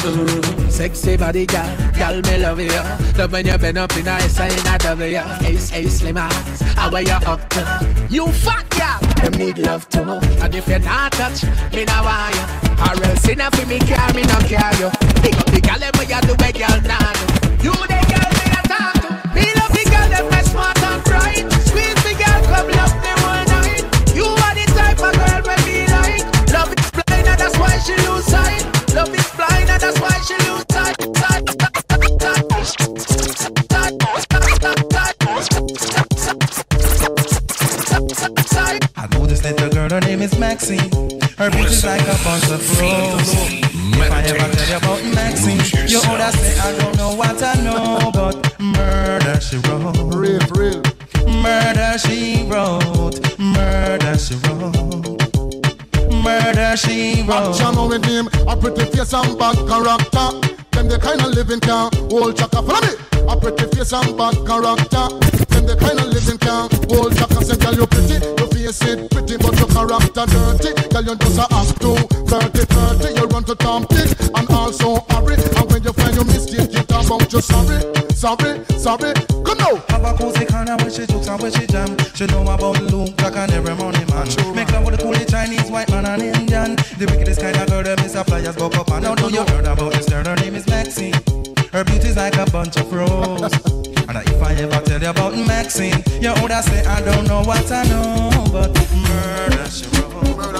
Sexy 0.00 1.18
body 1.18 1.44
girl, 1.44 1.76
girl 1.92 2.22
me 2.22 2.38
love 2.38 2.58
you. 2.58 2.72
Love 3.18 3.32
when 3.32 3.46
you 3.46 3.58
bend 3.58 3.76
up 3.76 3.94
in 3.98 4.08
a 4.08 4.12
S 4.12 4.40
and 4.40 4.52
a 4.66 4.78
W. 4.78 5.20
Ace, 5.42 5.72
ace, 5.74 5.98
slim 5.98 6.16
ass, 6.16 6.62
how 6.74 6.90
where 6.90 7.02
you 7.02 7.12
up 7.12 7.46
to? 7.50 8.06
You 8.08 8.28
fat 8.28 8.64
girl, 8.70 8.98
them 9.22 9.32
need 9.38 9.58
love 9.58 9.86
too. 9.90 10.00
And 10.00 10.54
if 10.54 10.66
you're 10.68 10.78
not 10.78 11.12
touch, 11.12 11.44
me 11.74 11.84
no 11.84 12.02
want 12.02 12.34
you. 12.34 12.42
Or 12.80 13.04
else 13.04 13.28
enough 13.28 13.54
for 13.54 13.66
me 13.66 13.78
care, 13.80 14.14
me 14.14 14.22
no 14.22 14.38
care 14.48 14.72
you. 14.80 14.88
Pick 15.20 15.36
up 15.36 15.46
the 15.52 15.60
girl 15.60 15.78
them 15.78 15.92
where 15.92 16.08
you 16.08 16.20
do 16.24 16.32
a 16.32 16.50
girl 16.50 16.80
do. 16.80 16.96
You 17.60 17.72
the 17.76 18.00
girl 18.08 18.30
me 18.40 18.44
a 18.56 18.60
talk 18.72 18.94
to. 19.04 19.08
Me 19.36 19.44
love 19.60 19.72
the 19.76 19.84
girl 19.84 20.08
them 20.08 20.30
that 20.32 20.44
smart 20.48 20.80
and 20.80 21.04
bright. 21.04 21.44
Squeeze 21.68 22.00
the 22.08 22.16
girl, 22.16 22.40
club 22.48 22.72
love 22.72 22.96
them 23.04 23.20
all 23.28 23.44
night. 23.52 23.84
You 24.16 24.24
are 24.24 24.54
the 24.56 24.64
type 24.72 24.96
of 24.96 25.12
girl 25.12 25.44
when 25.44 25.60
me 25.68 25.84
like. 25.92 26.24
Love 26.56 26.72
is 26.72 26.88
blind 26.88 27.28
and 27.28 27.36
that's 27.36 27.58
why 27.58 27.76
she 27.84 27.92
lose 28.08 28.29
I 30.22 30.26
know 39.12 39.24
this 39.24 39.42
little 39.42 39.70
girl, 39.70 39.88
her 39.88 40.00
name 40.00 40.20
is 40.20 40.38
Maxine. 40.38 40.78
Her 41.38 41.50
beauty's 41.50 41.86
like 41.86 42.02
a 42.02 42.18
bunch 42.22 42.50
of 42.50 42.60
roses. 42.78 43.32
If 43.96 44.12
I 44.12 44.22
ever 44.24 44.54
tell 44.54 44.68
you 44.68 44.76
about 44.76 45.02
Maxine, 45.14 45.56
you 45.88 46.00
would 46.10 46.20
say 46.34 46.58
I 46.58 46.76
don't 46.76 46.96
know 46.98 47.14
what 47.14 47.42
I 47.42 47.54
know, 47.62 48.10
but 48.12 48.60
murder 48.60 49.40
she 49.40 49.56
wrote. 49.56 49.96
Real, 50.14 50.40
real. 50.50 50.82
Murder 51.42 51.96
she 51.98 52.44
wrote. 52.46 53.38
Murder 53.38 54.18
she 54.18 54.34
wrote. 54.34 55.19
Murder 56.22 56.76
she 56.76 57.22
wrote. 57.22 57.56
Action 57.56 57.88
with 57.88 58.04
him, 58.04 58.26
a 58.46 58.56
pretty 58.56 58.84
face 58.92 59.12
and 59.14 59.38
bad 59.38 59.56
character. 59.66 60.28
Them 60.72 60.88
the 60.88 60.98
kind 61.00 61.20
of 61.20 61.32
living 61.34 61.60
can 61.60 61.90
hold 62.08 62.36
chaka. 62.36 62.62
Follow 62.62 62.80
me. 62.80 62.92
A 63.28 63.36
pretty 63.36 63.64
face 63.76 63.92
and 63.92 64.16
bad 64.16 64.36
character. 64.46 65.06
Them 65.52 65.66
the 65.66 65.76
kind 65.80 66.00
of 66.00 66.08
living 66.12 66.38
can 66.38 66.68
hold 66.88 67.16
chaka. 67.16 67.44
Say, 67.44 67.56
girl, 67.56 67.74
you 67.74 67.86
pretty, 67.86 68.16
your 68.20 68.48
face 68.48 68.82
it 68.82 69.10
pretty, 69.10 69.36
but 69.36 69.56
your 69.58 69.68
character 69.68 70.24
dirty. 70.24 70.70
Girl, 70.88 71.04
you 71.04 71.16
just 71.16 71.38
a 71.38 71.46
act 71.52 71.80
too. 71.80 71.96
30, 72.28 72.64
30, 72.64 73.20
you 73.20 73.26
run 73.28 73.44
to 73.44 73.54
Tom 73.56 73.84
Dick 73.90 74.12
and 74.34 74.48
also 74.50 75.00
hurry. 75.10 75.36
And 75.36 75.66
when 75.72 75.82
you 75.82 75.92
find 75.92 76.14
your 76.14 76.24
mistake, 76.24 76.72
you 76.72 76.82
talk 76.84 77.06
about 77.06 77.32
you 77.32 77.40
sorry, 77.40 77.80
sorry, 78.14 78.64
sorry. 78.78 79.12
Come 79.44 79.58
now. 79.58 79.76
Have 79.88 80.04
a 80.04 80.12
cozy 80.16 80.46
corner 80.46 80.76
where 80.80 80.90
she 80.90 81.06
jokes 81.06 81.28
and 81.28 81.40
where 81.40 81.50
she 81.50 81.66
jam. 81.66 81.96
She 82.14 82.26
know 82.26 82.42
about 82.42 82.80
Luke 82.92 83.20
like 83.20 83.36
an 83.36 83.50
every 83.52 83.74
morning 83.74 84.06
man. 84.08 84.26
Make 84.54 84.70
love 84.72 84.84
with 84.84 84.96
the 84.96 85.02
coolest 85.02 85.19
White 85.70 85.90
man 85.90 86.04
and 86.04 86.22
Indian. 86.22 86.74
The 86.98 87.06
wickedest 87.10 87.40
kind 87.40 87.56
of 87.56 87.68
girl 87.68 87.82
them 87.82 87.98
is 88.00 88.14
a 88.16 88.24
flyers 88.24 88.56
buck 88.56 88.76
up 88.76 88.90
and 88.90 89.04
now 89.04 89.14
do 89.14 89.30
you 89.30 89.44
heard 89.44 89.66
about 89.66 89.92
this 89.92 90.08
girl? 90.08 90.24
Her 90.24 90.34
name 90.36 90.56
is 90.56 90.66
Maxine. 90.66 91.14
Her 91.72 91.84
beauty's 91.84 92.16
like 92.16 92.36
a 92.36 92.50
bunch 92.50 92.76
of 92.76 92.92
roses. 92.92 93.54
and 94.08 94.16
if 94.18 94.42
I 94.42 94.54
ever 94.54 94.80
tell 94.84 95.00
you 95.00 95.10
about 95.10 95.34
Maxine, 95.34 96.02
you 96.20 96.34
would 96.42 96.52
say 96.64 96.84
I 96.84 97.00
don't 97.02 97.26
know 97.28 97.42
what 97.42 97.70
I 97.70 97.84
know, 97.84 98.30
but 98.50 98.74
murder 99.06 99.66
she 99.70 99.86
wrote. 99.94 100.50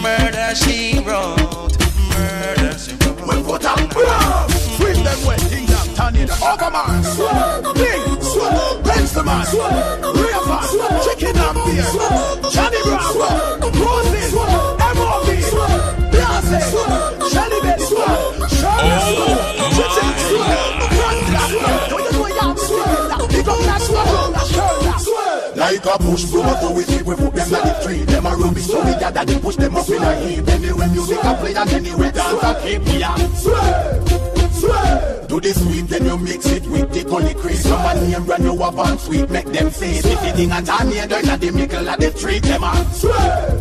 Murder 0.00 0.54
she 0.54 1.00
wrote. 1.00 1.74
Murder 2.08 2.78
she 2.78 2.94
wrote. 3.02 3.26
We 3.26 3.42
put 3.42 3.62
blow. 3.90 4.46
Swing 4.78 5.02
them 5.02 5.26
wet, 5.26 5.67
tornado, 5.98 6.34
overman. 6.38 7.02
King, 7.74 8.06
Benjamin, 8.86 9.42
Raven, 10.14 10.62
Chicken 11.02 11.34
and 11.34 11.58
Beer, 11.66 11.90
Johnny 12.54 12.80
Brown, 12.86 13.18
Roses, 13.74 14.32
M.O.B., 14.94 15.28
Beyonce, 16.12 16.58
Shelly 17.30 17.58
Belly, 17.64 17.86
Shirley, 18.54 18.98
Chicken, 19.74 20.14
Like 25.56 25.84
a 25.84 25.98
push 25.98 26.24
so 26.24 26.72
we 26.72 26.82
see 26.84 27.02
we 27.02 27.14
put 27.16 27.34
them 27.34 27.54
at 27.54 27.62
the 27.64 27.72
tree. 27.84 28.04
Them 28.04 28.26
a 28.26 28.36
rubbish, 28.36 28.66
so 28.66 28.78
we 28.84 28.92
gather 28.92 29.24
they 29.24 29.38
push 29.40 29.56
them 29.56 29.76
up 29.76 29.88
in 29.88 30.02
a 30.02 30.14
heap. 30.20 30.48
Anyway, 30.48 30.88
music 30.88 31.18
a 31.24 31.34
play 31.34 31.54
and 31.54 31.70
anyway 31.70 32.12
dance 32.12 32.42
a 32.44 32.54
keep 32.62 32.82
me 32.84 33.02
a 33.02 34.37
swear, 34.58 34.70
swear. 34.70 35.26
Do 35.28 35.40
the 35.40 35.52
sweet, 35.54 35.88
then 35.88 36.04
you 36.06 36.18
mix 36.18 36.46
it 36.46 36.66
with 36.66 36.92
the 36.92 37.08
honey 37.10 37.34
cream. 37.34 37.56
Somebody 37.56 38.08
name 38.08 38.24
brand 38.24 38.44
new 38.44 38.62
up 38.62 38.78
on 38.78 38.98
sweet, 38.98 39.30
make 39.30 39.46
them 39.46 39.68
it. 39.68 40.04
If 40.04 40.24
it 40.24 40.38
in 40.40 40.52
a 40.52 40.62
tiny, 40.62 41.06
there's 41.06 41.28
a 41.28 41.36
the 41.36 41.50
mickle 41.52 41.88
of 41.88 41.98
the 41.98 42.10
tree. 42.10 42.38
Them 42.40 42.64
a 42.64 42.72
swear, 42.94 43.58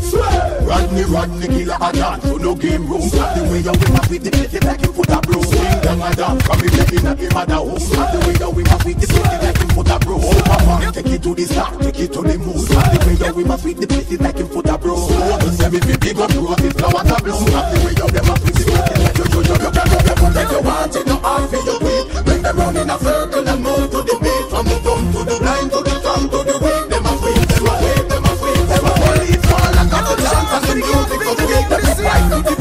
swear. 0.00 0.60
Rodney, 0.66 1.04
Rodney, 1.04 1.46
killer 1.48 1.76
a 1.80 1.92
dance. 1.92 2.24
So 2.24 2.36
no 2.36 2.54
game 2.54 2.86
room. 2.86 3.10
Clap 3.10 3.34
the 3.36 3.42
way 3.44 3.60
you 3.60 3.72
whip 3.72 3.90
up 3.90 4.10
with 4.10 4.22
the 4.24 4.30
place, 4.30 4.64
like 4.64 4.82
you 4.82 4.92
put 4.92 5.10
a 5.10 5.20
broom. 5.20 5.42
Swing 5.42 5.80
down 5.82 6.00
a 6.00 6.14
dance, 6.14 6.42
from 6.46 6.58
the 6.60 6.68
left 6.76 6.92
in 6.92 7.06
a 7.06 7.14
the 7.16 7.54
home. 7.54 7.78
Clap 7.90 8.12
the 8.12 8.18
way 8.26 8.36
you 8.38 8.50
whip 8.50 8.72
up 8.72 8.84
with 8.84 9.00
the 9.00 9.06
place, 9.06 9.42
like 9.42 9.58
you 9.58 9.66
put 9.74 9.90
a 9.90 9.98
broom. 9.98 10.20
Oh, 10.22 10.42
mama, 10.46 10.92
take 10.92 11.06
it 11.06 11.22
to 11.22 11.34
the 11.34 11.44
start, 11.44 11.80
take 11.82 11.98
it 12.00 12.12
to 12.12 12.22
the 12.22 12.38
moon. 12.38 12.54
The 12.54 12.98
way 13.06 13.16
you 13.18 13.34
whip 13.34 13.50
up 13.50 13.64
with 13.64 13.78
the 13.80 13.86
place, 13.86 14.20
like 14.20 14.38
you 14.38 14.46
put 14.46 14.66
a. 14.66 14.78
So 14.80 15.50
say 15.58 15.68
me 15.70 15.78
fi 15.80 15.96
big 15.98 16.18
up 16.18 16.32
roses, 16.34 16.72
flowers 16.78 17.10
a 17.10 17.16
bloom. 17.22 17.44
Clap 17.50 17.66
the 17.70 17.78
way 17.82 17.94
you 17.98 18.06
whip 18.06 18.30
up 18.30 18.38
with 18.46 18.54
the 18.54 18.64
place, 18.70 18.89
you, 19.20 19.26
you, 19.28 19.40
you, 19.44 19.56
you 19.60 19.70
them 19.70 19.88
if 20.36 20.50
you 20.50 20.60
want 20.62 20.96
it, 20.96 21.06
no 21.06 21.16
hard 21.16 21.50
for 21.50 21.60
your 21.60 21.78
weak. 21.80 22.24
Bring 22.24 22.42
them 22.42 22.56
round 22.56 22.76
in 22.76 22.90
a 22.90 22.98
circle 22.98 23.48
and 23.48 23.62
move 23.62 23.90
to 23.90 24.00
the 24.00 24.16
beat. 24.20 24.44
From 24.48 24.64
the 24.64 24.76
to 25.12 25.20
the 25.24 25.36
blind 25.40 25.70
to 25.72 25.80
the 25.84 25.94
strong 26.00 26.24
to 26.30 26.38
the 26.40 26.56
weak. 26.64 26.84
Them 26.88 27.06
a 27.06 27.12
sweet, 27.20 27.48
them 27.48 27.66
a 27.68 27.74
weak, 27.84 28.08
them 28.08 28.24
a 28.24 28.32
sweet, 28.40 28.64
them 28.70 28.86
a 28.86 28.92
fall 29.44 29.74
and 29.76 29.90
got 29.90 30.04
chance 30.16 30.52
and 30.56 30.64
the 30.64 30.74
music 30.80 31.20
with 31.20 31.36
the 31.36 31.44
and 32.16 32.32
the 32.32 32.54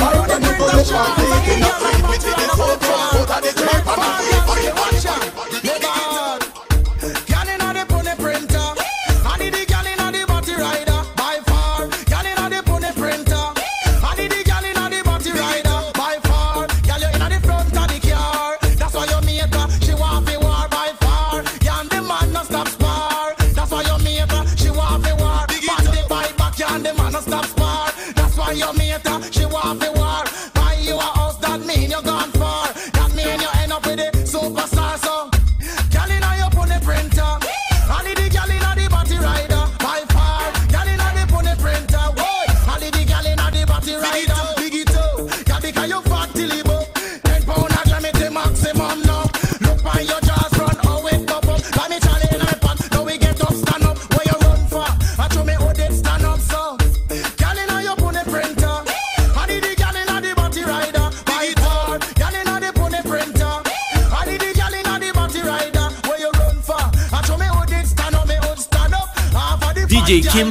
the 2.79 2.88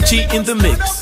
G 0.08 0.26
in 0.34 0.42
the 0.42 0.54
mix. 0.54 0.97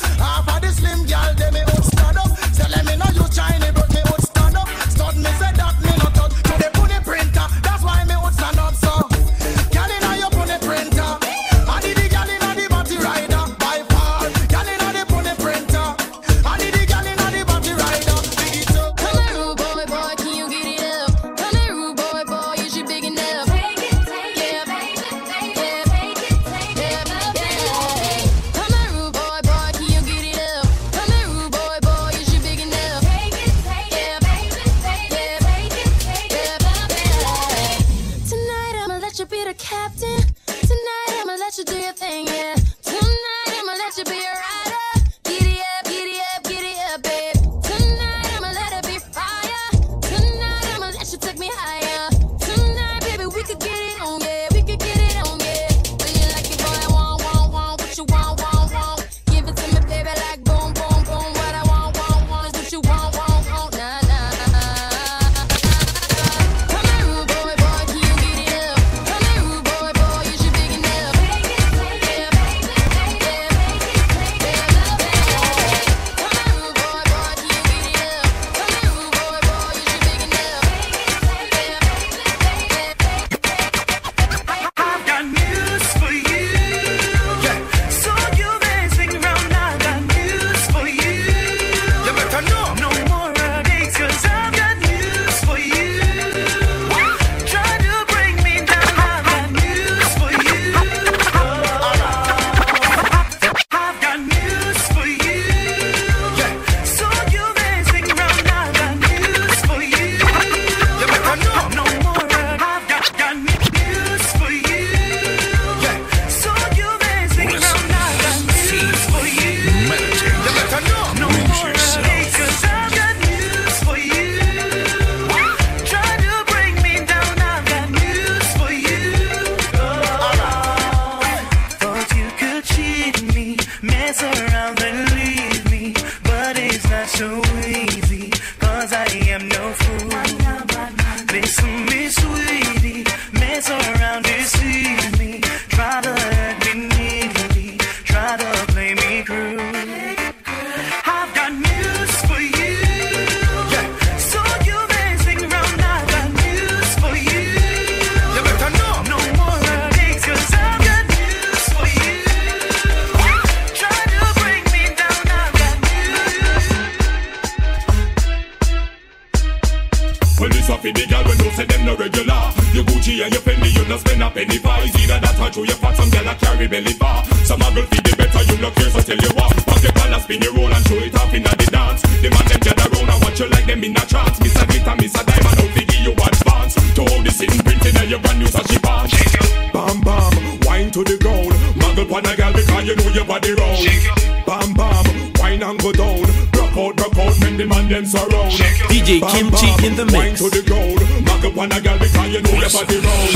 and 195.67 195.79
go 195.81 195.91
down. 195.91 196.21
Rock 196.55 196.77
out, 196.77 196.99
rock 196.99 197.17
out, 197.17 197.39
men 197.41 197.57
the 197.57 197.65
man 197.65 197.86
and 197.87 197.95
them 197.95 198.05
surround. 198.05 198.51
DJ 198.91 199.21
bam, 199.21 199.31
Kimchi 199.31 199.67
bam, 199.67 199.85
in 199.85 199.95
the 199.95 200.05
mix. 200.05 200.15
Wine 200.15 200.35
to 200.35 200.47
the 200.51 200.63
ground. 200.67 200.99
Mac 201.23 201.43
up 201.43 201.57
on 201.57 201.71
a 201.71 201.79
girl 201.79 201.97
because 201.99 202.29
you 202.31 202.41
know 202.43 202.55
your 202.59 202.71
body 202.71 202.97
round. 202.99 203.31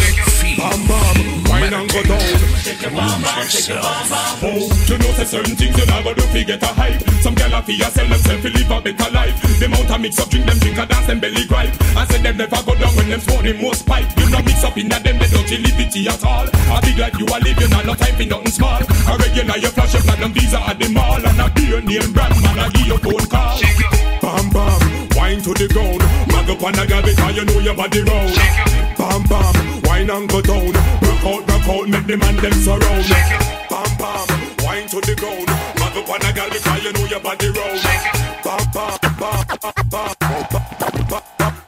Bam 0.60 0.80
bam, 0.88 1.18
wine 1.48 1.74
and 1.74 1.88
go 1.92 2.02
down. 2.04 2.20
Shake 2.60 2.82
your 2.82 2.92
bam 2.92 3.22
bam, 3.22 3.48
shake 3.48 3.70
your 3.72 3.80
bam 3.80 4.06
bam. 4.12 4.44
Oh, 4.44 4.68
you 4.88 4.98
know 5.00 5.12
say 5.16 5.28
certain 5.28 5.56
things 5.56 5.76
you 5.78 5.86
never 5.88 6.14
do 6.14 6.24
fi 6.36 6.44
get 6.44 6.64
a 6.64 6.72
hype. 6.76 7.00
Some 7.24 7.36
gyal 7.36 7.56
a 7.56 7.60
fi 7.64 7.74
a 7.80 7.88
sell 7.92 8.08
themself 8.08 8.40
fi 8.42 8.50
live 8.52 8.72
a 8.72 8.78
better 8.82 9.12
life. 9.12 9.36
Them 9.60 9.72
mount 9.72 9.90
a 9.90 9.98
mix 10.00 10.20
up 10.20 10.30
drink, 10.30 10.46
them 10.46 10.60
drink 10.60 10.78
a 10.78 10.86
dance, 10.86 11.08
them 11.08 11.20
belly 11.20 11.46
gripe. 11.48 11.74
I 11.96 12.06
say 12.06 12.20
them 12.22 12.38
never 12.38 12.62
go 12.64 12.74
down 12.76 12.92
when 12.96 13.08
them 13.10 13.22
smoking 13.22 13.62
most 13.62 13.86
pipe. 13.88 14.10
You 14.20 14.30
know 14.30 14.42
mix 14.44 14.64
up 14.64 14.78
in 14.78 14.92
a 14.92 14.98
them, 15.00 15.18
they 15.20 15.30
don't 15.32 15.48
liberty 15.48 16.08
at 16.08 16.24
all. 16.26 16.48
I 16.52 16.82
big 16.84 17.00
like 17.00 17.16
you 17.16 17.28
a 17.28 17.36
are 17.40 17.48
you 17.48 17.70
not 17.72 17.86
no 17.86 17.96
time 17.96 18.16
fi 18.20 18.26
nothing 18.26 18.52
small. 18.52 18.82
A 18.84 19.12
regular, 19.16 19.58
you 19.58 19.72
flash 19.72 19.94
your 19.94 20.04
platinum 20.04 20.34
visa 20.34 20.60
at 20.60 20.80
the 20.80 20.90
mall, 20.90 21.24
and 21.24 21.40
a 21.40 21.48
billionaire 21.56 22.10
brand 22.12 22.36
man, 22.44 22.60
a 22.60 22.72
give 22.72 22.88
you 22.88 22.98
phone 23.00 23.28
call. 23.32 23.56
Shake 23.56 23.80
it. 23.80 24.21
Bam 24.32 24.50
bam, 24.50 24.80
wine 25.18 25.42
to 25.42 25.54
the 25.54 25.68
ground. 25.68 26.00
Mag 26.32 26.50
up 26.50 26.64
on 26.64 26.80
I 26.80 26.86
girl 26.86 27.02
because 27.02 27.36
you 27.36 27.44
know 27.44 27.60
your 27.60 27.76
body 27.76 28.02
round. 28.02 28.34
Bam 28.98 29.24
bam, 29.28 29.82
wine 29.84 30.10
and 30.10 30.30
go 30.30 30.42
down. 30.42 30.72
Rock 30.72 31.26
out, 31.26 31.50
rock 31.52 31.68
out, 31.68 31.90
make 31.90 32.08
the 32.08 32.16
man 32.16 32.38
them 32.38 32.54
surround. 32.54 33.12
Bam 33.68 33.92
bam, 34.00 34.28
wine 34.64 34.88
to 34.88 35.02
the 35.02 35.16
ground. 35.20 35.48
Mag 35.76 35.98
up 35.98 36.10
on 36.10 36.24
I 36.24 36.32
girl 36.32 36.50
because 36.50 36.82
you 36.82 36.94
know 36.94 37.06
your 37.08 37.20
body 37.20 37.50
round. 37.50 37.84
Bam 38.42 38.64
bam, 38.72 38.98
Bam 39.20 39.20
bam, 39.20 39.90
bam 39.90 39.90
bam, 39.90 40.16
bam 40.80 41.28
bam. 41.38 41.61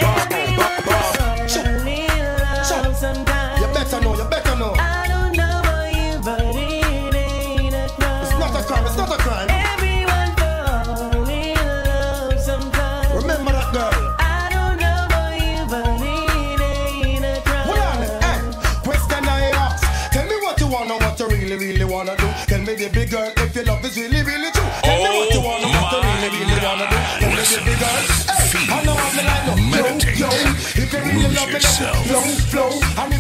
girl. 27.84 28.00
Hey, 28.32 28.66
I 28.72 28.84
know 28.86 28.96
I'm 28.96 29.16
the 29.16 29.24
line. 29.24 29.72
Meditate. 29.72 30.20
Yo, 30.20 30.30
yo. 30.30 30.52
If 30.80 30.94
you 30.94 31.00
really 31.00 31.28
love 31.36 31.50
me, 31.52 31.60
let 31.60 32.24
me 32.24 32.36
flow, 32.52 32.72
flow. 32.72 32.72
I'm 32.96 33.13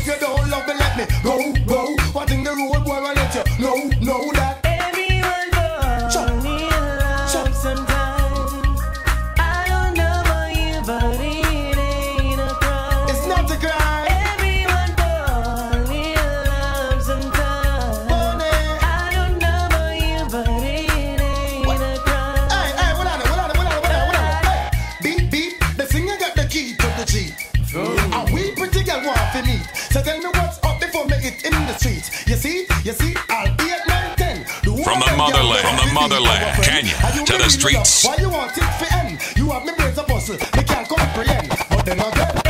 From 34.93 35.01
the 35.01 35.17
motherland, 35.17 35.65
from 35.65 35.87
the 35.87 35.93
motherland, 35.95 36.39
to 36.39 36.39
be 36.39 36.45
our 36.45 36.63
friend. 36.63 36.87
Kenya, 36.87 37.25
to 37.25 37.37
the 37.39 37.49
streets. 37.49 38.05
Why 38.05 38.15
you 38.19 38.29
want 38.29 38.55
it 38.55 38.61
for 38.77 38.93
end? 38.93 39.19
You 39.35 39.49
have 39.49 39.65
me 39.65 39.73
brains 39.75 39.97
a 39.97 40.03
bustle, 40.03 40.35
me 40.35 40.63
can't 40.63 40.87
comprehend. 40.87 41.49
But 41.49 41.83
then 41.83 41.99
again, 41.99 42.42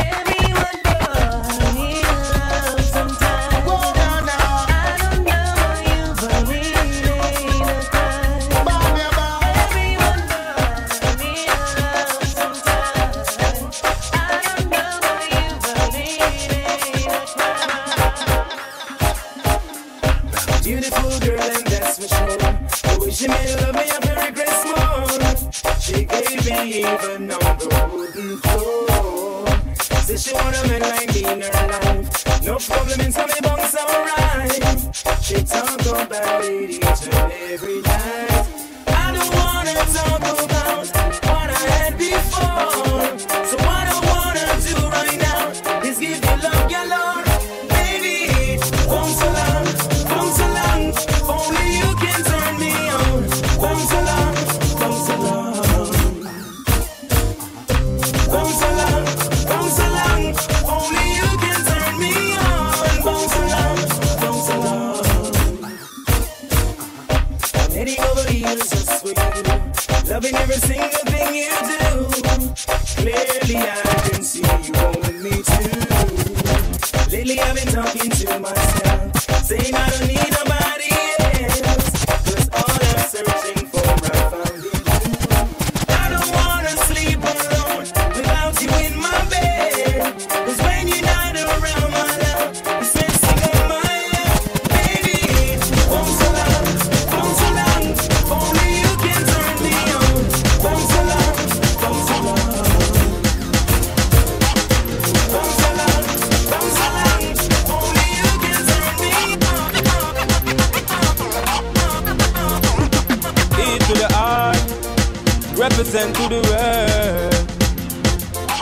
represent 115.94 116.16
to 116.16 116.28
the 116.28 116.40
world. 116.50 117.34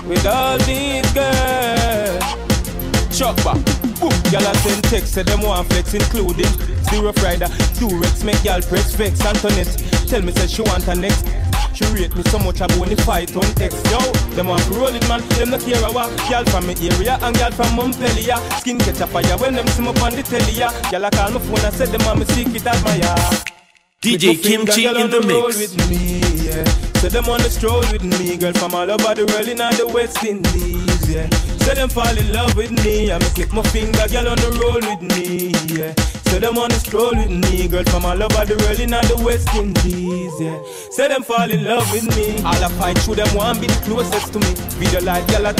With 0.06 0.26
all 0.26 0.58
these 0.68 1.10
girls, 1.12 2.20
chuck 3.16 3.36
back. 3.44 3.58
Y'all 4.32 4.42
a 4.44 4.54
send 4.56 4.84
text, 4.84 5.14
say 5.14 5.22
them 5.22 5.42
want 5.42 5.68
flex, 5.68 5.94
including 5.94 6.50
Zero 6.90 7.12
Friday, 7.12 7.46
Durex, 7.78 8.24
make 8.24 8.42
y'all 8.44 8.60
press 8.60 8.94
vex, 8.94 9.24
Antoinette. 9.24 9.78
Tell 10.08 10.22
me, 10.22 10.32
say 10.32 10.46
she 10.46 10.62
want 10.62 10.86
a 10.88 10.94
next. 10.94 11.26
She 11.74 11.84
rate 11.94 12.14
me 12.14 12.22
so 12.24 12.38
much 12.38 12.60
I 12.60 12.66
the 12.66 13.02
fight 13.06 13.34
on 13.34 13.44
X. 13.62 13.74
Yo, 13.90 13.98
them 14.36 14.48
want 14.48 14.62
to 14.64 14.74
roll 14.74 14.88
it, 14.88 15.08
man. 15.08 15.22
Them 15.38 15.50
no 15.50 15.58
care 15.58 15.80
what. 15.92 16.10
Y'all 16.28 16.44
from 16.44 16.66
me 16.66 16.74
area 16.90 17.18
and 17.22 17.36
y'all 17.38 17.50
from 17.50 17.76
Montpellier. 17.76 18.36
Skin 18.58 18.78
catch 18.78 19.00
a 19.00 19.06
fire 19.06 19.38
when 19.38 19.54
them 19.54 19.66
see 19.68 19.82
me 19.82 19.88
on 19.88 20.12
the 20.12 20.22
telly. 20.22 20.52
ya. 20.52 20.70
Y'all 20.90 21.04
a 21.04 21.10
call 21.10 21.30
my 21.30 21.40
phone 21.40 21.64
and 21.64 21.74
say 21.74 21.86
them 21.86 22.04
want 22.04 22.18
me 22.18 22.24
secret 22.26 22.66
admire. 22.66 23.16
DJ 24.02 24.42
Kimchi 24.42 24.84
in 24.84 25.08
the 25.08 25.20
mix. 25.22 25.56
With 25.58 25.88
me, 25.88 26.20
yeah. 26.44 26.91
So 27.02 27.08
them 27.08 27.26
on 27.28 27.42
the 27.42 27.50
stroll 27.50 27.82
with 27.90 28.04
me, 28.04 28.36
girl 28.36 28.52
from 28.52 28.76
all 28.78 28.88
over 28.88 29.10
the 29.10 29.26
world 29.26 29.48
in 29.50 29.58
the 29.58 29.90
West 29.90 30.22
Indies, 30.22 31.10
yeah. 31.10 31.26
So 31.66 31.74
them 31.74 31.88
fall 31.88 32.16
in 32.16 32.32
love 32.32 32.54
with 32.54 32.70
me, 32.86 33.10
I 33.10 33.18
me 33.18 33.26
click 33.34 33.52
my 33.52 33.62
finger, 33.74 34.06
girl 34.06 34.30
on 34.30 34.38
the 34.38 34.54
roll 34.62 34.78
with 34.78 35.02
me, 35.10 35.50
yeah. 35.66 35.98
So 36.30 36.38
them 36.38 36.56
on 36.62 36.70
the 36.70 36.78
stroll 36.78 37.10
with 37.10 37.26
me, 37.26 37.66
girl 37.66 37.82
from 37.90 38.06
all 38.06 38.22
over 38.22 38.46
the 38.46 38.54
world 38.62 38.78
in 38.78 38.94
the 38.94 39.18
West 39.18 39.50
Indies, 39.50 40.30
yeah. 40.38 40.62
So 40.94 41.08
them 41.08 41.26
fall 41.26 41.50
in 41.50 41.64
love 41.66 41.90
with 41.90 42.06
me. 42.14 42.38
All 42.46 42.62
I 42.62 42.70
fight 42.78 42.98
through 43.02 43.18
them 43.18 43.34
want 43.34 43.58
be 43.60 43.66
the 43.66 43.82
closest 43.82 44.32
to 44.34 44.38
me. 44.38 44.54
Video 44.78 45.02
like 45.02 45.26
girl 45.26 45.50
at 45.50 45.58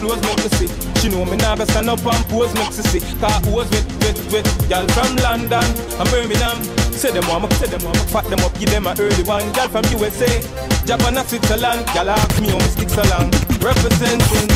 close 0.00 0.16
make 0.16 0.40
me 0.40 0.48
see. 0.56 0.70
She 0.96 1.12
know 1.12 1.28
me 1.28 1.36
go 1.36 1.60
stand 1.68 1.92
up 1.92 2.00
and 2.00 2.24
pose 2.32 2.54
make 2.56 2.72
she 2.72 2.80
see. 2.88 3.04
Cause 3.20 3.36
pose 3.44 3.68
with 3.68 3.84
with 4.00 4.32
with 4.32 4.48
girl 4.72 4.88
from 4.96 5.12
London 5.20 5.60
and 5.60 6.08
Birmingham. 6.08 6.79
Say 7.00 7.12
them 7.12 7.26
want 7.32 7.48
me, 7.48 7.56
say 7.56 7.64
them 7.64 7.80
want 7.80 7.96
me, 7.96 8.04
fat 8.12 8.28
them 8.28 8.40
up, 8.40 8.52
give 8.60 8.68
them 8.68 8.86
a 8.86 8.92
early 9.00 9.24
one. 9.24 9.48
Girl 9.56 9.68
from 9.72 9.84
USA, 9.96 10.28
Japan 10.84 11.16
and 11.16 11.26
Switzerland. 11.26 11.88
Girl 11.96 12.10
ask 12.10 12.36
me 12.42 12.52
how 12.52 12.60
me 12.60 12.68
stick 12.76 12.90
so 12.90 13.00
long. 13.08 13.32
Representing. 13.56 14.52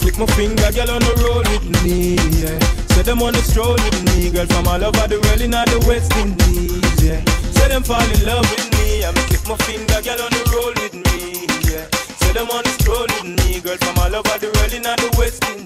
Click 0.00 0.16
my 0.16 0.24
finger, 0.32 0.72
girl 0.72 0.88
on 0.88 1.04
the 1.04 1.12
road 1.20 1.46
with 1.52 1.84
me, 1.84 2.16
yeah. 2.40 2.58
Say 2.96 3.02
them 3.02 3.20
on 3.20 3.34
the 3.34 3.42
stroll 3.44 3.74
with 3.76 4.00
me, 4.08 4.30
girl 4.30 4.46
from 4.46 4.66
all 4.68 4.82
over 4.82 5.06
the 5.06 5.20
world 5.20 5.42
in 5.44 5.52
the 5.52 5.84
West 5.86 6.16
Indies, 6.16 6.80
yeah. 7.04 7.20
Say 7.52 7.68
them 7.68 7.84
fall 7.84 8.00
in 8.00 8.24
love 8.24 8.48
with 8.50 8.72
me, 8.72 9.04
I'm 9.04 9.14
click 9.28 9.44
my 9.46 9.54
finger, 9.68 10.00
girl 10.00 10.24
on 10.24 10.32
the 10.32 10.42
roll 10.48 10.72
with 10.72 10.96
me, 10.96 11.44
yeah. 11.68 11.84
Say 12.24 12.32
them 12.32 12.48
on 12.48 12.64
the 12.64 12.72
stroll 12.80 13.04
with 13.04 13.36
me, 13.36 13.60
girl 13.60 13.76
from 13.76 13.98
all 14.00 14.16
over 14.16 14.38
the 14.40 14.48
world 14.48 14.72
in 14.72 14.82
the 14.82 15.14
West 15.20 15.44
Indies. 15.44 15.62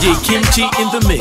DJ 0.00 0.14
Kimchi 0.24 0.62
in 0.80 0.88
the 0.92 1.00
mix. 1.06 1.20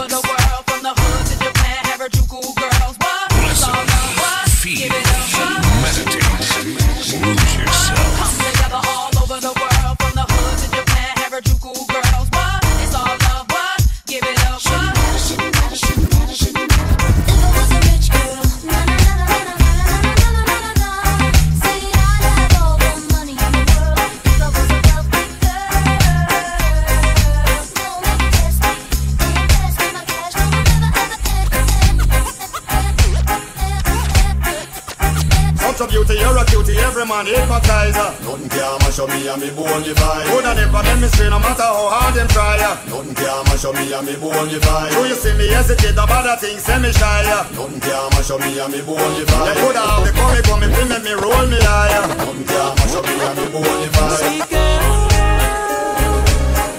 Cutie, 37.24 37.36
every 37.36 37.50
man 37.50 37.60
hypnotize 37.60 37.96
her. 37.96 38.12
Nothing 38.24 38.50
can 38.50 38.78
mash 38.80 39.00
up 39.00 39.10
me 39.10 39.28
and 39.28 39.42
me 39.42 39.50
bone 39.52 39.84
divide. 39.84 40.26
Coulda 40.28 40.54
never 40.56 40.84
let 40.84 41.00
me 41.00 41.08
stray, 41.08 41.30
no 41.30 41.40
matter 41.40 41.64
how 41.64 41.90
hard 41.90 42.16
them 42.16 42.28
try 42.28 42.58
ya. 42.58 42.78
Nothing 42.88 43.16
can 43.16 43.44
mash 43.46 43.66
up 43.66 43.76
me 43.76 43.94
and 43.94 44.08
me 44.08 44.16
bone 44.16 44.50
divide. 44.50 44.92
Do 44.92 45.06
you 45.08 45.16
see 45.16 45.34
me 45.38 45.48
hesitate 45.48 45.94
about 45.94 46.24
the 46.24 46.36
things, 46.38 46.64
say 46.64 46.80
me 46.80 46.92
shy 46.92 47.24
ya. 47.24 47.44
Nothing 47.56 47.80
can 47.80 48.10
mash 48.12 48.32
up 48.32 48.40
me 48.40 48.60
and 48.60 48.72
me 48.72 48.82
bone 48.82 49.14
divide. 49.18 49.56
They 49.56 49.62
coulda 49.62 49.80
have 49.80 50.04
the 50.06 50.12
come, 50.12 50.42
come, 50.44 50.60
me 50.62 50.68
make 50.68 51.04
me 51.04 51.14
roll 51.14 51.48
me 51.48 51.60
higher. 51.62 52.08
Nothing 52.08 52.46
can 52.46 52.76
mash 52.78 52.96
up 52.96 53.06
me 53.06 53.16
and 53.20 53.36
me 53.38 53.46
bone 53.52 53.80
divide. 53.84 54.50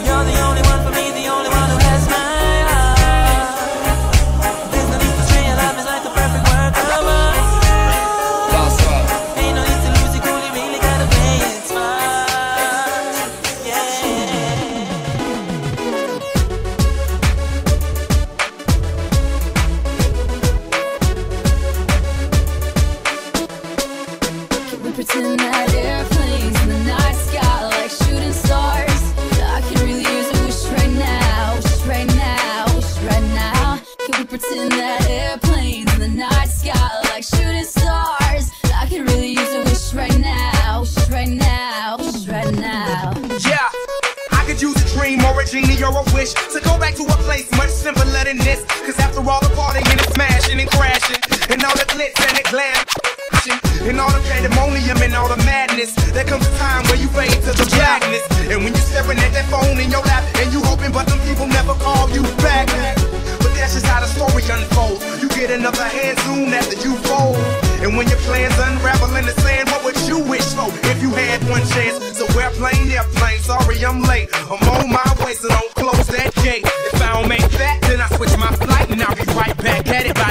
You're 0.01 0.25
the 0.25 0.37
only 0.41 0.50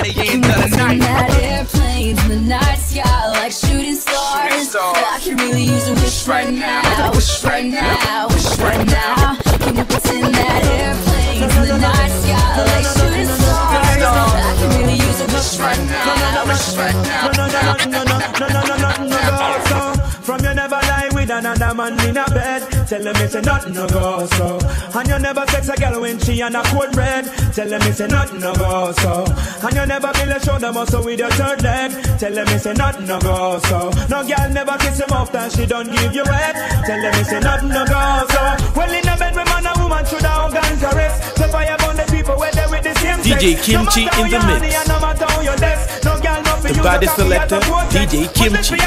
at 0.09 0.17
it 0.17 0.25
the 0.25 0.31
end 0.31 0.45
of 0.45 0.55
the 0.55 0.77
Looking 0.77 0.99
night. 0.99 1.29
at 1.29 1.43
airplanes 1.43 2.23
in 2.23 2.29
the 2.29 2.41
night 2.41 2.75
sky 2.77 3.27
like 3.29 3.51
shooting 3.51 3.95
stars. 3.95 4.75
I 4.75 5.19
can 5.21 5.37
really 5.37 5.63
use 5.63 5.87
a 5.87 5.93
wish 5.93 6.27
right 6.27 6.49
now, 6.53 7.11
wish 7.13 7.43
right 7.43 7.65
now, 7.65 8.27
wish 8.29 8.57
right 8.59 8.85
now. 8.87 9.35
Can 9.59 9.75
you 9.77 9.85
pretend 9.85 10.33
that 10.33 10.63
airplanes 10.65 11.55
in 11.57 11.67
the 11.67 11.77
night 11.77 12.11
sky 12.21 12.57
like 12.69 12.87
shooting 12.95 13.27
stars? 13.27 14.03
I 14.03 14.55
can 14.57 14.69
really 14.79 14.97
use 14.97 15.19
a 15.21 15.25
wish 15.25 15.59
right 15.59 15.79
now, 15.85 16.45
wish 16.45 16.77
right 16.77 16.95
now. 16.95 17.29
No, 17.29 17.45
no, 17.45 17.45
no, 17.49 17.73
no, 17.85 18.03
no, 18.03 18.17
no, 18.19 18.49
no, 18.49 18.61
no, 18.65 18.75
no, 18.77 19.05
no, 19.05 19.19
go 19.37 19.49
so. 19.69 19.79
From 20.21 20.39
you 20.43 20.53
never 20.53 20.75
lie 20.75 21.09
with 21.13 21.29
another 21.29 21.73
man 21.73 21.99
in 22.07 22.17
a 22.17 22.25
bed. 22.29 22.78
Tell 22.89 23.03
them 23.03 23.15
it's 23.17 23.35
a 23.35 23.41
nothing 23.41 23.73
no 23.73 23.87
go 23.87 24.25
so. 24.25 24.57
And 24.97 25.07
you 25.07 25.19
never 25.19 25.45
sex 25.45 25.69
a 25.69 25.75
girl 25.77 26.01
when 26.01 26.17
she 26.17 26.41
on 26.41 26.55
a 26.55 26.63
cold 26.73 26.97
red. 26.97 27.23
Tell 27.53 27.69
them 27.69 27.83
it's 27.83 27.99
a 27.99 28.07
nothing 28.07 28.39
no 28.39 28.51
go 28.55 28.91
so. 28.93 29.25
And 29.61 29.75
you 29.75 29.85
never 29.85 30.11
build 30.11 30.29
a 30.29 30.39
shoulder 30.43 30.73
muscle 30.73 31.05
with 31.05 31.19
your 31.19 31.29
third 31.29 31.61
leg. 31.61 31.91
Tell 32.17 32.33
them 32.33 32.47
it's 32.49 32.65
a 32.65 32.73
nothing 32.73 33.05
no 33.05 33.19
go 33.19 33.59
so. 33.69 33.91
No 34.09 34.25
girl 34.25 34.49
never 34.49 34.75
kiss 34.79 34.99
him 34.99 35.11
off 35.13 35.31
that 35.33 35.51
she 35.51 35.67
don't 35.67 35.85
give 35.85 36.15
you 36.15 36.23
head. 36.25 36.55
Tell 36.89 36.99
them 36.99 37.13
it's 37.13 37.31
a 37.31 37.39
nothing 37.39 37.69
no 37.69 37.85
go 37.85 38.25
so. 38.25 38.41
Well 38.73 38.89
in 38.89 39.05
a 39.05 39.13
bed 39.21 39.35
with 39.37 39.45
man 39.45 39.67
and 39.69 39.77
woman 39.77 40.03
should 40.09 40.25
have 40.25 40.49
organs 40.49 40.81
arrest. 40.81 41.37
So 41.37 41.45
fire 41.47 41.77
burn 41.77 41.93
the 41.95 42.09
people 42.09 42.37
where 42.41 42.49
they 42.57 42.65
with 42.73 42.81
the 42.81 42.95
same 42.97 43.21
DJ 43.21 43.53
sex. 43.53 43.69
Kimchi 43.69 44.09
no 44.09 44.25
in 44.25 44.31
the 44.33 44.39
how 44.41 44.49
mix. 44.49 44.65
honey 44.65 44.73
no 44.89 44.97
matter 44.97 45.29
how 45.29 45.41
you 45.45 45.53
less. 45.61 46.01
No 46.01 46.17
girl 46.17 46.41
no 46.41 46.57
The 46.57 46.81
baddest 46.81 47.13
selector, 47.21 47.61
DJ 47.93 48.25
Kimchi. 48.33 48.81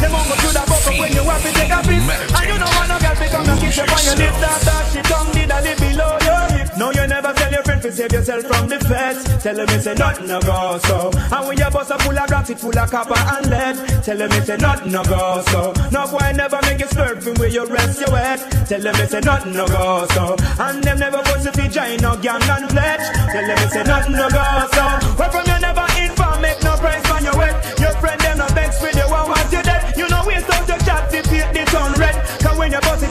Them 0.00 0.16
homo 2.06 2.14
should 2.14 2.14
have 2.14 2.14
buck 2.14 2.14
up 2.14 2.14
when 2.14 2.18
you 2.18 2.22
have 2.22 2.28
to 2.28 2.30
take 2.30 2.36
And 2.36 2.48
you 2.48 2.58
know 2.58 2.70
want 2.76 2.88
no 2.88 2.98
girl 2.98 3.16
to 3.16 3.26
come 3.28 3.48
and 3.48 3.60
kiss 3.60 3.76
you 3.76 3.82
on 3.82 4.02
your 4.04 4.16
lips. 4.16 4.42
After 4.42 4.78
she 4.90 5.02
tongue 5.02 5.32
did 5.32 5.50
a 5.50 5.58
little 5.60 5.88
below 5.88 6.18
your 6.22 6.42
hip 6.54 6.68
No, 6.76 6.92
you 6.92 7.06
never 7.06 7.32
tell 7.32 7.52
your 7.52 7.62
friend 7.62 7.82
to 7.82 7.92
save 7.92 8.12
yourself 8.12 8.42
from 8.44 8.68
the 8.68 8.78
feds. 8.80 9.42
Tell 9.42 9.54
them 9.54 9.68
it's 9.70 9.86
a 9.86 9.94
nothing 9.94 10.26
no 10.26 10.40
go 10.40 10.78
so. 10.84 11.10
And 11.14 11.48
when 11.48 11.58
your 11.58 11.70
bus 11.70 11.90
a 11.90 11.98
full 11.98 12.18
of 12.18 12.30
rocks, 12.30 12.50
it 12.50 12.58
full 12.58 12.78
of 12.78 12.90
copper 12.90 13.18
and 13.18 13.50
lead. 13.50 13.76
Tell 14.04 14.16
them 14.16 14.32
it's 14.32 14.48
a 14.48 14.56
nothing 14.56 14.92
no 14.92 15.02
go 15.04 15.42
so. 15.50 15.72
No 15.90 16.06
boy 16.06 16.32
never 16.34 16.58
make 16.62 16.80
you 16.80 16.86
slurp 16.86 17.22
from 17.22 17.34
where 17.34 17.48
you 17.48 17.66
rest 17.66 18.00
your 18.00 18.16
head. 18.16 18.40
Tell 18.68 18.80
them 18.80 18.94
it's 18.96 19.14
a 19.14 19.20
nothing 19.20 19.52
no 19.52 19.66
go 19.66 20.06
so. 20.10 20.36
And 20.58 20.82
them 20.82 20.98
never 20.98 21.22
go 21.22 21.34
to 21.42 21.52
fi 21.52 21.68
join 21.68 21.96
no 22.00 22.16
gang 22.16 22.42
and 22.42 22.68
pledge. 22.70 23.06
Tell 23.32 23.46
them 23.46 23.58
it's 23.60 23.74
a 23.74 23.84
nothing 23.84 24.12
no 24.12 24.28
go 24.30 24.44
so. 24.72 24.84
Where 25.16 25.30
from 25.30 25.46
you 25.46 25.58
never 25.60 25.86
inform, 25.98 26.40
make 26.42 26.62
no 26.62 26.76
price 26.76 27.10
on 27.10 27.24
your 27.24 27.36
wet 27.36 27.75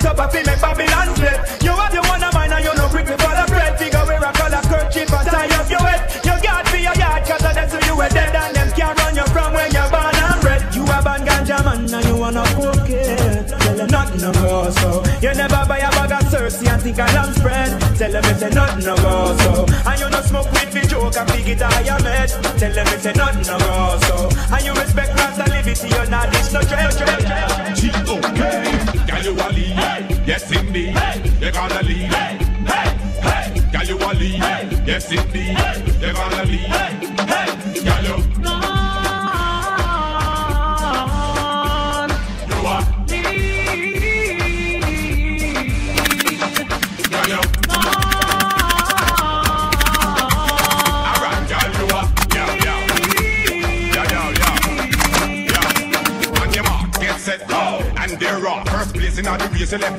up, 0.05 0.31
feel 0.31 0.45
make 0.45 0.61
Babylon 0.61 1.09
flip 1.15 1.39
You 1.61 1.71
have 1.71 1.93
your 1.93 2.03
one 2.05 2.23
of 2.23 2.33
mine 2.33 2.53
and 2.53 2.63
you 2.63 2.73
no 2.75 2.87
quick 2.87 3.07
for 3.07 3.33
the 3.33 3.45
bread 3.49 3.77
Figure 3.79 4.05
wear 4.05 4.21
a 4.21 4.31
color 4.33 4.61
kerchief 4.69 5.11
and 5.11 5.27
tie 5.27 5.49
up 5.57 5.69
your 5.69 5.81
head. 5.81 6.01
You 6.23 6.35
got 6.41 6.67
for 6.67 6.77
your 6.77 6.95
yard, 6.95 7.23
cause 7.25 7.41
that's 7.41 7.73
who 7.73 7.79
you 7.85 7.95
were 7.97 8.09
dead 8.09 8.35
And 8.35 8.55
them 8.55 8.69
can't 8.71 8.97
run 8.99 9.15
you 9.15 9.25
from 9.33 9.53
when 9.53 9.71
you're 9.73 9.89
born 9.89 10.15
and 10.15 10.41
bred. 10.41 10.61
You 10.75 10.83
a 10.83 10.97
bad 11.01 11.21
ganja 11.25 11.57
man 11.65 11.93
and 11.93 12.05
you 12.05 12.15
wanna 12.17 12.45
cook 12.55 12.89
it. 12.89 13.47
Tell 13.47 13.75
them 13.75 13.87
nothing 13.87 14.21
no 14.21 14.31
go 14.33 14.69
so. 14.71 15.03
You 15.21 15.33
never 15.33 15.63
buy 15.67 15.79
a 15.79 15.89
bag 15.91 16.11
of 16.11 16.29
sensi 16.29 16.67
and 16.67 16.81
think 16.81 16.97
a 16.97 17.07
lamb 17.15 17.33
spread. 17.33 17.71
Tell 17.97 18.11
them 18.11 18.25
it's 18.25 18.41
a 18.41 18.49
nothing 18.49 18.85
no 18.85 18.95
go 18.97 19.37
so. 19.37 19.65
And 19.89 19.99
you 19.99 20.09
no 20.09 20.21
smoke 20.21 20.51
with 20.51 20.71
the 20.71 20.81
joke 20.87 21.17
and 21.17 21.27
big 21.31 21.47
it 21.49 21.61
higher 21.61 21.99
med. 22.03 22.29
Tell 22.59 22.73
them 22.73 22.87
it's 22.93 23.05
a 23.05 23.13
nothing 23.13 23.47
no 23.47 23.57
go 23.59 23.97
so. 24.05 24.15
And 24.53 24.65
you 24.65 24.73
respect 24.73 25.11
Rasta 25.17 25.45
liberty, 25.51 25.87
you're 25.89 26.07
not 26.07 26.31
this 26.31 26.53
no 26.53 26.61
dread, 26.61 26.91
dread, 26.97 27.19
dread 27.25 27.75
G.O.K. 27.75 28.94
Casually, 29.25 29.63
hey. 29.63 30.23
yes 30.27 30.51
indeed. 30.51 30.89
Hey. 30.89 31.31
You're 31.41 31.51
gonna 31.51 31.81
leave. 31.81 32.13
Hey. 32.13 32.37
Hey. 32.69 32.89
Hey. 33.25 33.61
Casually, 33.71 34.29
hey. 34.37 34.83
yes 34.85 35.11
indeed. 35.11 35.44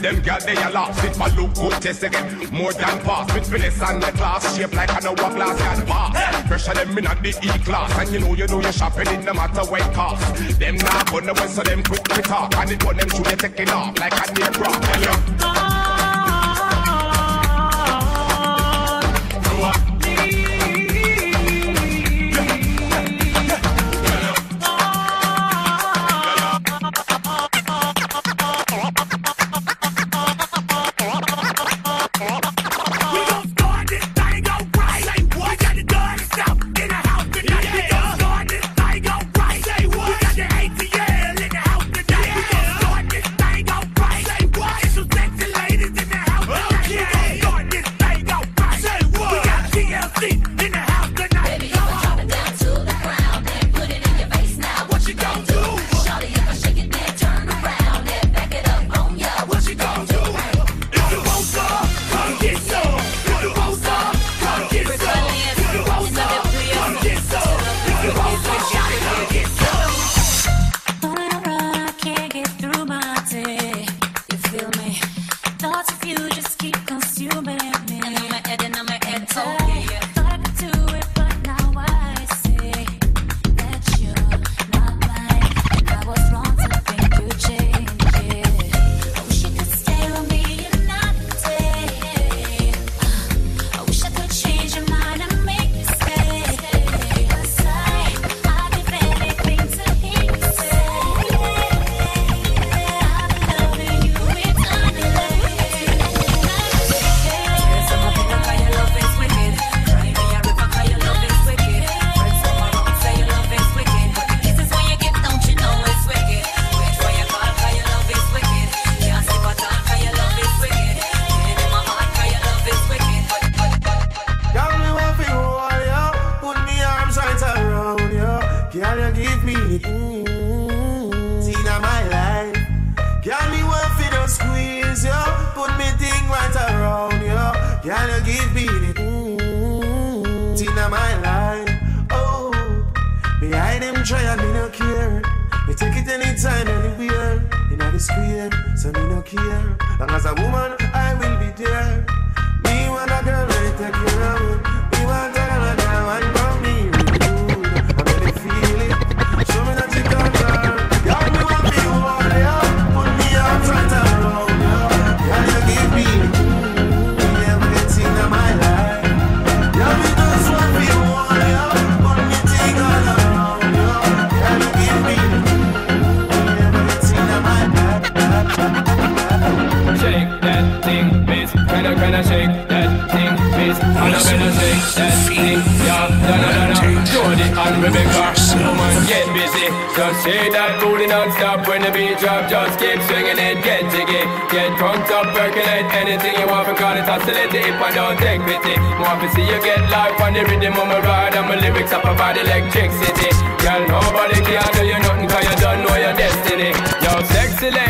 Them 0.07 0.23
girl, 0.23 0.39
they 0.41 0.57
a 0.57 0.71
lost. 0.71 1.03
It 1.05 1.19
my 1.19 1.29
look 1.35 1.55
good, 1.55 1.73
test 1.83 2.03
again. 2.03 2.49
More 2.53 2.73
than 2.73 3.01
pass. 3.01 3.33
With 3.35 3.51
finesse 3.51 3.83
and 3.83 4.03
the 4.03 4.13
class. 4.13 4.57
Shape 4.57 4.75
like 4.75 4.91
an 4.91 5.07
hourglass 5.07 5.59
can 5.59 5.87
pass. 5.87 6.47
Pressure 6.49 6.75
them 6.75 6.99
in 6.99 7.07
at 7.07 7.23
the 7.23 7.31
E-class. 7.31 7.99
And 7.99 8.11
you 8.13 8.21
know, 8.21 8.35
you 8.35 8.47
know 8.47 8.61
you're 8.61 8.73
shopping 8.73 9.09
in 9.09 9.25
no 9.25 9.35
matter 9.35 9.65
what 9.71 9.81
it 9.81 9.93
cost. 9.95 10.59
Them 10.59 10.77
not 10.77 11.11
gonna 11.11 11.35
win, 11.35 11.49
so 11.49 11.63
them 11.63 11.83
quick 11.83 12.05
to 12.05 12.23
talk. 12.23 12.55
And 12.57 12.71
it 12.71 12.85
want 12.85 12.99
them 12.99 13.09
should 13.09 13.25
they 13.25 13.37
taking 13.37 13.71
off 13.71 13.99
like 13.99 14.13
a 14.13 14.33
near 14.35 14.51
rock. 14.53 15.36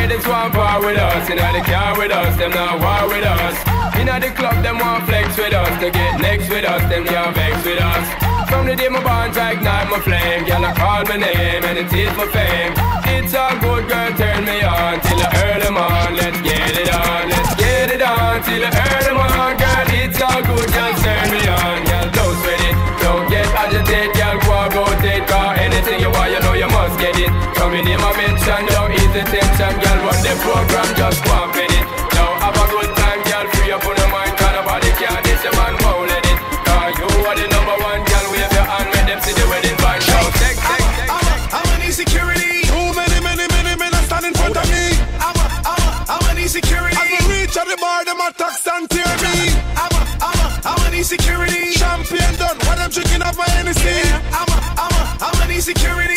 Ladies 0.09 0.27
want 0.27 0.55
part 0.55 0.85
with 0.85 0.99
us. 0.99 1.29
In 1.31 1.37
the 1.37 1.63
car 1.67 1.99
with 1.99 2.13
us, 2.13 2.37
them 2.37 2.51
not 2.51 2.79
war 2.79 3.09
with 3.11 3.25
us. 3.25 3.57
In 3.99 4.07
the 4.07 4.31
club, 4.31 4.63
them 4.63 4.79
want 4.79 5.05
flex 5.07 5.37
with 5.37 5.53
us. 5.53 5.73
To 5.83 5.91
get 5.91 6.21
next 6.21 6.49
with 6.49 6.65
us, 6.65 6.83
them 6.91 7.05
can't 7.05 7.35
vex 7.35 7.65
with 7.65 7.81
us. 7.81 8.07
From 8.49 8.67
the 8.67 8.77
day 8.77 8.89
my 8.89 9.03
bond 9.03 9.35
to 9.35 9.43
ignite 9.51 9.91
my 9.91 9.99
flame. 9.99 10.45
Girl, 10.47 10.65
I 10.65 10.73
call 10.73 11.03
my 11.11 11.17
name 11.17 11.65
and 11.65 11.79
it 11.79 11.93
is 11.93 12.13
my 12.17 12.27
fame. 12.31 12.73
It's 13.19 13.35
a 13.35 13.59
good 13.59 13.89
girl, 13.91 14.11
turn 14.15 14.45
me 14.47 14.63
on 14.63 15.01
till 15.03 15.19
I 15.19 15.29
earn 15.43 15.61
them 15.67 15.77
on. 15.77 16.15
Let's 16.15 16.39
get 16.47 16.75
it 16.79 16.91
on, 16.95 17.23
let's 17.29 17.55
get 17.59 17.91
it 17.91 18.03
on 18.03 18.43
till 18.47 18.63
I 18.63 18.71
earn 18.71 19.03
them 19.11 19.19
on. 19.19 19.53
Girl, 19.59 19.87
it's 19.91 20.23
all 20.23 20.43
good, 20.47 20.69
just 20.71 21.03
turn 21.03 21.27
me 21.35 21.43
on. 21.51 21.79
Girl, 21.83 22.07
don't 22.15 22.37
sweat 22.47 22.63
it, 22.63 22.77
don't 23.03 23.27
get 23.27 23.49
agitated. 23.51 24.15
Girl, 24.15 24.39
go 24.39 24.55
and 24.55 24.73
rotate, 24.79 25.27
cause 25.27 25.59
anything 25.59 25.99
you 25.99 26.11
want, 26.15 26.31
you 26.31 26.41
know 26.47 26.55
you 26.55 26.71
must 26.71 26.95
get 27.03 27.19
it. 27.19 27.31
Coming 27.59 27.87
in 27.91 27.99
my 27.99 28.15
mention, 28.15 28.63
don't 28.71 28.95
ease 28.95 29.11
the 29.11 29.23
tension. 29.27 29.75
Girl, 29.83 29.86
the 30.27 30.35
program, 30.43 30.89
just 30.99 31.23
go 31.23 31.31
and 31.39 31.53
fit 31.55 31.71
it. 31.71 31.85
Now 32.19 32.35
have 32.43 32.57
a 32.59 32.67
good 32.75 32.91
time, 32.99 33.21
girl, 33.31 33.47
free 33.55 33.71
up 33.71 33.87
on 33.87 33.95
your 33.95 34.11
mind. 34.11 34.35
Cause 34.35 34.55
nobody 34.59 34.91
can 34.99 35.23
diss 35.23 35.43
your 35.47 35.55
man, 35.55 35.75
won't 35.87 36.11
let 36.11 36.25
it. 36.27 36.39
Cause 36.67 36.95
you 36.99 37.07
are 37.31 37.37
the 37.39 37.47
number 37.47 37.77
one, 37.79 38.01
girl, 38.03 38.27
wave 38.35 38.51
your 38.51 38.67
hand, 38.67 38.89
make 38.91 39.07
them 39.07 39.21
see 39.23 39.35
the 39.39 39.47
wedding 39.47 39.77
band. 39.79 40.03
Now, 40.11 40.27
take, 40.43 40.59
take, 40.59 40.89
take. 40.99 41.11
I'm 41.55 41.69
an 41.79 41.83
insecurity. 41.87 42.67
Too 42.67 42.89
many, 42.99 43.19
many, 43.23 43.47
many 43.55 43.73
men 43.79 43.95
are 43.95 44.07
standing 44.11 44.35
in 44.35 44.37
front 44.37 44.57
of 44.59 44.67
me. 44.67 44.85
I'm 45.23 45.37
a, 45.39 45.47
I'm 45.63 45.83
a, 45.87 45.91
I'm 46.19 46.25
an 46.35 46.39
insecurity. 46.43 46.97
As 46.99 47.07
we 47.07 47.21
reach 47.31 47.55
at 47.55 47.67
the 47.71 47.79
bar, 47.79 48.03
them 48.03 48.19
attacks 48.27 48.67
and 48.67 48.91
tear 48.91 49.13
me. 49.23 49.55
I'm 49.79 49.95
a, 49.95 50.01
I'm 50.27 50.39
a, 50.43 50.47
I'm 50.75 50.81
an 50.91 50.95
insecurity. 50.99 51.71
Champion 51.79 52.33
done, 52.35 52.59
when 52.67 52.79
I'm 52.83 52.91
drinking 52.91 53.23
up 53.23 53.39
my 53.39 53.47
Hennessy. 53.55 53.95
I'm 54.35 54.49
a, 54.51 54.57
I'm 54.75 54.91
a, 54.91 55.03
I'm 55.23 55.39
an 55.47 55.51
insecurity. 55.55 56.16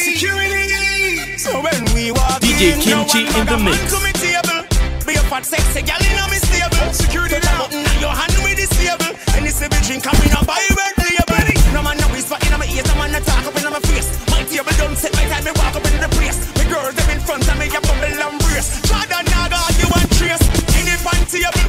DJ 2.59 2.75
in, 2.75 2.81
Kimchi 2.83 3.23
no 3.23 3.39
one 3.39 3.39
in 3.39 3.47
the 3.47 3.55
got 3.55 3.55
a 3.55 3.63
man 3.63 3.71
mix. 3.71 3.87
to 3.87 3.97
me 4.03 4.11
table. 4.19 4.59
Be 5.07 5.15
a 5.15 5.23
fat 5.31 5.47
sexy 5.47 5.79
gal 5.79 5.95
in 6.03 6.19
me 6.27 6.39
stable. 6.43 6.91
Security 6.91 7.39
now. 7.39 7.63
Button 7.63 7.87
on 7.87 7.97
your 8.03 8.11
hand 8.11 8.35
with 8.43 8.59
this 8.59 8.67
stable. 8.75 9.15
And 9.39 9.47
this 9.47 9.63
every 9.63 9.79
drink 9.87 10.03
and 10.03 10.19
we 10.19 10.27
not 10.27 10.43
buy 10.43 10.59
red 10.75 10.95
label. 10.99 11.39
No 11.71 11.79
man 11.87 11.95
no 11.95 12.11
whisper 12.11 12.35
in 12.35 12.51
my 12.59 12.67
ears, 12.67 12.83
no 12.83 12.99
man 12.99 13.15
no 13.15 13.23
talk 13.23 13.47
up 13.47 13.55
in 13.55 13.63
my 13.63 13.79
face. 13.87 14.11
My 14.27 14.43
table 14.43 14.75
don't 14.75 14.97
set 14.99 15.15
my 15.15 15.23
time, 15.31 15.47
me 15.47 15.55
walk 15.55 15.71
up 15.71 15.87
in 15.87 16.03
the 16.03 16.11
place. 16.19 16.35
My 16.59 16.67
girls 16.67 16.95
them 16.99 17.07
in 17.15 17.23
front 17.23 17.47
of 17.47 17.55
me, 17.55 17.71
a 17.71 17.79
bubble 17.79 18.27
and 18.27 18.39
brace. 18.43 18.67
Jordan 18.83 19.23
Naga, 19.31 19.61
you 19.79 19.87
and 19.95 20.09
trace. 20.19 20.43
In 20.75 20.83
the 20.83 20.99
fan 20.99 21.23
table, 21.31 21.63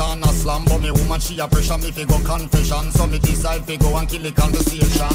on 0.00 0.22
a 0.22 0.28
slam 0.28 0.64
But 0.64 0.80
me 0.80 0.90
woman 0.90 1.20
she 1.20 1.38
a 1.38 1.48
pressure 1.48 1.78
me 1.78 1.90
fi 1.90 2.04
go 2.04 2.18
confession. 2.20 2.90
So 2.92 3.06
me 3.06 3.18
decide 3.18 3.64
fi 3.64 3.76
go 3.76 3.96
and 3.96 4.08
kill 4.08 4.22
the 4.22 4.32
conversation 4.32 5.14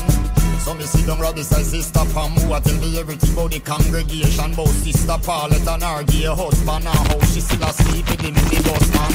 So 0.62 0.74
me 0.74 0.84
sit 0.84 1.08
down 1.08 1.20
right 1.20 1.36
beside 1.36 1.66
sister 1.66 2.06
Pam 2.14 2.32
Who 2.32 2.54
a 2.54 2.60
tell 2.62 2.78
me 2.80 3.00
everything 3.00 3.34
about 3.34 3.52
the 3.52 3.60
congregation? 3.60 4.54
About 4.54 4.68
sister 4.70 5.18
Paulette 5.24 5.68
and 5.68 5.84
her 5.84 6.04
gay 6.04 6.30
husband 6.30 6.86
And 6.86 7.08
how 7.08 7.20
she 7.32 7.42
still 7.42 7.64
asleep 7.64 8.10
with 8.10 8.20
the 8.20 8.32
minibus 8.32 8.88
man. 8.94 9.14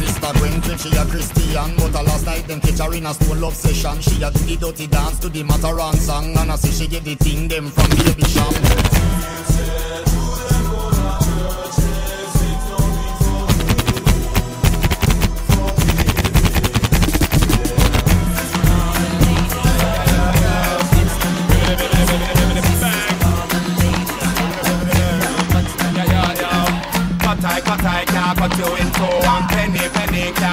Sister 0.00 0.32
Gwen 0.38 0.60
claim 0.62 0.78
she 0.78 0.90
a 0.96 1.04
Christian 1.06 1.70
But 1.76 1.94
a 1.94 2.02
last 2.02 2.26
night 2.26 2.46
them 2.48 2.60
catch 2.60 2.78
her 2.78 2.94
in 2.94 3.06
a 3.06 3.14
stone 3.14 3.40
love 3.40 3.54
session 3.54 4.00
She 4.00 4.22
a 4.22 4.30
do 4.30 4.42
the 4.44 4.56
dirty 4.56 4.86
dance 4.86 5.18
to 5.20 5.28
the 5.28 5.42
Mataran 5.42 5.94
song 5.96 6.36
And 6.36 6.52
I 6.52 6.56
say 6.56 6.70
she 6.70 6.88
get 6.88 7.04
the 7.04 7.14
thing 7.16 7.48
them 7.48 7.70
from 7.70 7.90
Baby 7.90 8.24
Sham 8.28 8.95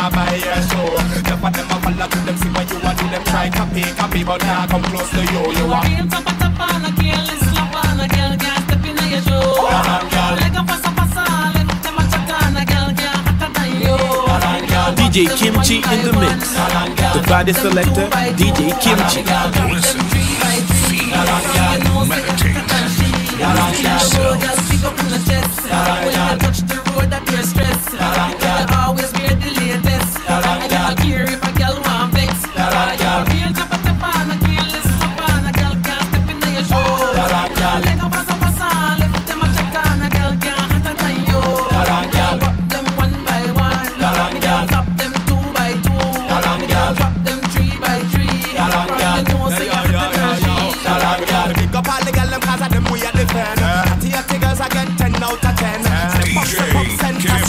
penny, 0.10 0.16
buy 0.16 0.36
your 0.36 0.62
show 0.68 0.88
The 1.22 1.34
of 1.34 1.54
them 1.54 1.68
a 1.70 1.78
follow 1.80 2.08
to 2.08 2.20
them, 2.26 2.38
see 2.38 2.49
what 2.49 2.70
you 2.70 2.80
want, 2.80 2.97
do 2.97 3.08
them 3.10 3.24
try 3.24 3.49
copy, 3.49 3.84
copy 3.95 4.24
But 4.24 4.41
now 4.41 4.68
come 4.68 4.84
close 4.84 5.10
to 5.12 5.22
you, 5.22 5.51
you 5.54 5.68
want 5.68 5.88
Real 5.88 6.08
top 6.08 6.28
a 6.28 6.34
top 6.39 6.60
on 6.60 6.86
a 6.86 6.91
girl 6.91 7.30
is 7.30 7.39
slap 7.39 7.76
on 7.76 7.99
a 7.99 8.08
girl 8.08 8.34
can't 8.38 8.64
step 8.66 8.84
in 8.84 8.97
your 9.12 9.22
shoe. 9.22 9.32
Hold 9.32 9.88
on, 9.88 10.10
girl. 10.10 10.34
Like 10.39 10.58
a 10.58 10.64
pasa 10.64 10.89
pasa, 10.97 11.24
left 11.56 11.84
them 11.84 11.97
a 11.97 12.04
chat 12.12 12.32
on 12.32 12.58
a 12.58 12.64
girl 12.66 12.89
can't 12.93 13.22
hotter 13.26 13.49
than 13.54 13.72
you. 13.84 13.97
DJ 14.97 15.18
Kimchi 15.38 15.78
in 15.78 15.99
the 16.06 16.14
mix. 16.20 16.54
The 17.14 17.22
body 17.28 17.54
selector, 17.54 18.08
DJ 18.38 18.74
Kimchi. 18.82 19.22
Listen, 19.72 20.01
feel, 20.10 20.34
meditate, 22.06 22.64
lose 23.56 23.84
yourself. 23.84 24.54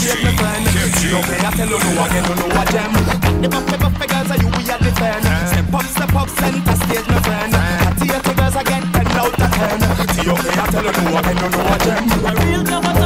take 0.05 0.23
me 0.23 0.31
friend. 0.37 0.65
No 0.65 1.19
me 1.21 1.35
I 1.41 1.51
tell 1.57 1.69
you 1.69 1.79
know 1.81 1.93
no 1.95 2.05
again, 2.05 2.23
no 2.29 2.33
no 2.37 2.45
a 2.45 2.63
gem. 2.69 2.91
The 3.41 3.47
buffy 3.49 3.77
buffy 3.77 4.05
girls 4.07 4.31
are 4.31 4.37
you 4.37 4.49
we 4.53 4.69
are 4.69 4.79
defend. 4.79 5.25
Step 5.49 5.73
up, 5.73 5.85
step 5.85 6.15
up, 6.15 6.29
center 6.29 6.75
stage 6.85 7.07
my 7.09 7.19
friend. 7.25 7.53
Theater 7.99 8.33
girls 8.33 8.55
again, 8.55 8.83
ten 8.93 9.07
out 9.17 9.33
of 9.33 9.51
ten. 9.57 9.79
You 10.25 10.35
me 10.37 10.49
I 10.53 10.65
tell 10.69 10.85
you 10.85 10.93
no 10.93 11.17
again, 11.19 11.35
no 11.41 11.47
no 11.49 11.61
a 11.73 11.77
gem. 11.85 12.03
Real 12.45 12.63
never. 12.63 13.04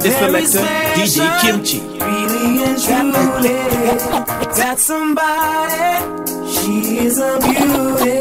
by 0.00 0.08
the 0.08 0.14
selector, 0.14 0.58
DJ 0.96 1.40
Kimchi. 1.40 1.80
Really 1.80 2.64
and 2.64 2.78
truly, 2.82 3.56
got 4.56 4.78
somebody, 4.78 5.84
she 6.48 6.98
is 6.98 7.18
a 7.18 7.38
beauty. 7.40 8.20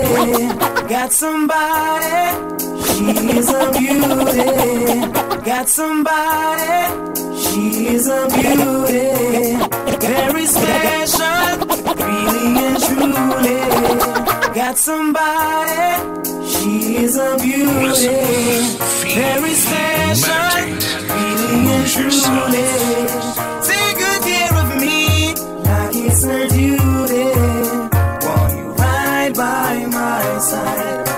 Got 0.89 1.11
somebody, 1.11 2.35
she 2.87 3.37
is 3.37 3.49
a 3.49 3.71
beauty. 3.71 4.49
Got 5.45 5.69
somebody, 5.69 7.13
she 7.37 7.87
is 7.87 8.07
a 8.07 8.27
beauty. 8.27 9.55
Very 10.05 10.45
special, 10.45 11.57
really 11.95 12.57
and 12.65 12.79
truly. 12.83 13.59
Got 14.53 14.77
somebody, 14.77 16.43
she 16.45 16.97
is 16.97 17.15
a 17.17 17.37
beauty. 17.37 18.17
Very 19.15 19.53
special 19.53 21.08
and 21.51 21.87
truly. 21.87 22.67
Take 23.63 23.97
good 23.97 24.21
care 24.23 24.55
of 24.57 24.79
me 24.79 25.33
like 25.63 25.95
it's 25.95 26.23
her 26.23 26.47
duty. 26.47 27.29
Won't 28.25 28.57
you 28.57 28.71
ride 28.73 29.33
by 29.35 29.85
my 29.87 30.39
side? 30.39 31.08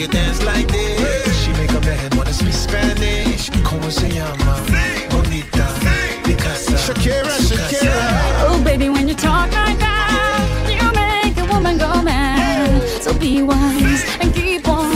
nigga 0.00 0.12
dance 0.12 0.42
like 0.44 0.66
this. 0.68 1.44
She 1.44 1.52
make 1.52 1.70
a 1.70 1.80
man 1.80 2.10
wanna 2.16 2.32
speak 2.32 2.52
Spanish. 2.52 3.50
Como 3.62 3.90
se 3.90 4.08
llama? 4.08 4.56
Bonita. 5.10 5.66
Picasa. 6.24 6.76
Shakira, 6.76 7.36
Shakira. 7.48 7.92
Oh, 8.48 8.62
baby, 8.64 8.88
when 8.88 9.08
you 9.08 9.14
talk 9.14 9.52
like 9.52 9.78
that, 9.78 10.66
you 10.68 10.86
make 10.92 11.36
a 11.36 11.52
woman 11.52 11.78
go 11.78 12.02
mad. 12.02 12.82
So 13.02 13.12
be 13.12 13.42
wise 13.42 14.04
and 14.20 14.34
keep 14.34 14.66
on 14.68 14.90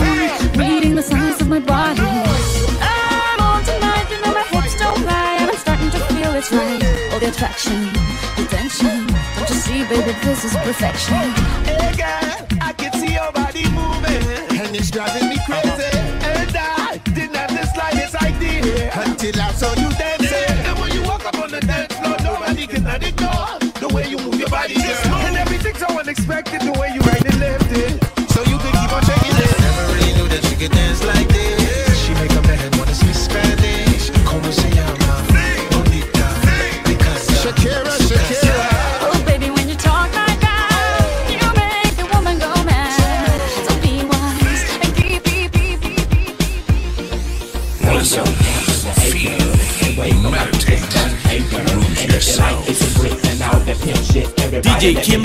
reading 0.56 0.94
the 0.94 1.02
signs 1.02 1.40
of 1.40 1.48
my 1.48 1.60
body. 1.60 2.00
I'm 2.00 3.40
on 3.40 3.62
tonight, 3.64 4.06
you 4.10 4.20
know 4.22 4.32
my 4.32 4.44
hips 4.52 4.78
don't 4.78 5.04
lie, 5.04 5.36
and 5.40 5.50
I'm 5.50 5.56
starting 5.56 5.90
to 5.90 6.00
feel 6.08 6.32
it's 6.34 6.50
right. 6.52 6.82
All 7.12 7.20
the 7.20 7.28
attraction, 7.28 7.88
attention. 8.38 9.06
Don't 9.36 9.50
you 9.50 9.56
see, 9.56 9.84
baby, 9.84 10.12
this 10.22 10.44
is 10.44 10.56
perfection. 10.56 11.30
Hey, 11.64 11.92
girl. 11.96 12.43
till 19.32 19.40
I 19.40 19.52
saw 19.52 19.70
you 19.80 19.88
dancing. 19.96 20.28
Yeah, 20.30 20.68
and 20.68 20.78
when 20.78 20.92
you 20.92 21.02
walk 21.02 21.24
up 21.24 21.38
on 21.38 21.50
the 21.50 21.60
dance 21.60 21.94
floor, 21.94 22.16
nobody 22.22 22.66
can 22.66 22.86
ignore 22.86 23.58
the 23.80 23.88
way 23.94 24.08
you 24.08 24.18
move 24.18 24.38
your 24.38 24.50
body, 24.50 24.74
girl. 24.74 25.14
And 25.26 25.36
everything's 25.36 25.78
so 25.78 25.88
unexpected 25.98 26.60
the 26.60 26.78
way 26.78 26.90
you 26.94 27.03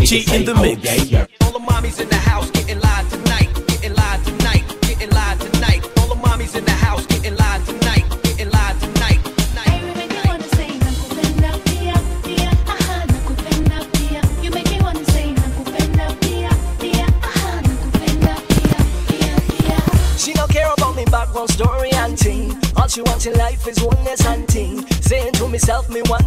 G 0.10 0.26
in 0.34 0.44
the 0.44 0.56
mix. 0.56 0.82
All 1.44 1.52
the 1.52 1.60
mommies 1.60 2.02
in 2.02 2.10
the 2.10 2.16
house 2.16 2.50
getting 2.50 2.80
live 2.80 3.08
tonight, 3.12 3.48
getting 3.68 3.94
live 3.94 4.26
tonight, 4.26 4.64
getting 4.82 5.12
live 5.12 5.38
tonight. 5.38 5.86
All 6.00 6.08
the 6.08 6.16
mommies 6.16 6.56
in 6.58 6.66
the 6.66 6.72
house 6.72 7.06
getting 7.06 7.36
live 7.36 7.64
tonight, 7.64 8.06
getting 8.24 8.50
live 8.50 8.80
tonight. 8.80 9.20
She 20.18 20.34
don't 20.34 20.50
care 20.50 20.74
about 20.74 20.96
me 20.96 21.06
background 21.06 21.52
story 21.52 21.92
and 21.92 22.18
ting. 22.18 22.58
All 22.76 22.88
she 22.88 23.04
wants 23.04 23.28
in 23.28 23.34
life 23.34 23.68
is 23.68 23.80
oneness 23.84 24.26
and 24.26 24.50
ting. 24.50 24.88
Saying 25.02 25.34
to 25.34 25.48
myself, 25.48 25.88
me 25.88 26.02
one 26.08 26.19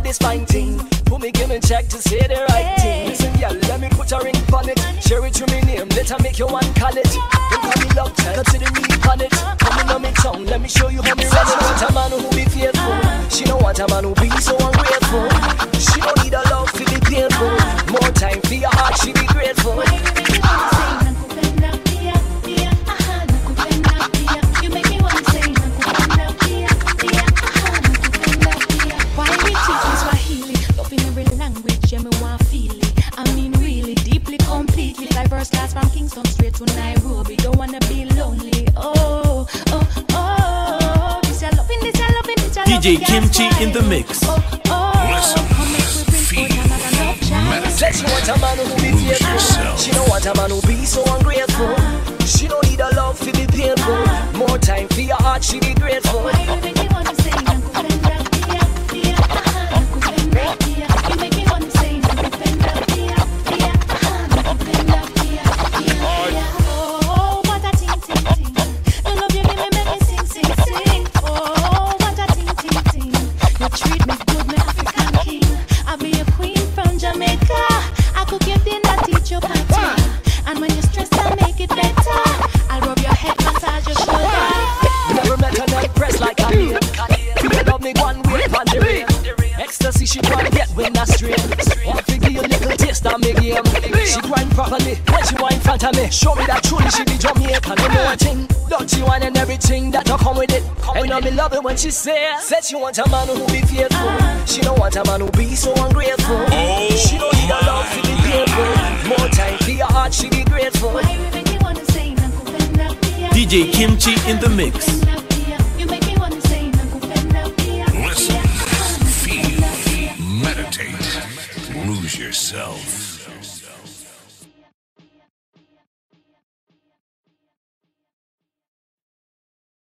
Semua. 102.72 103.51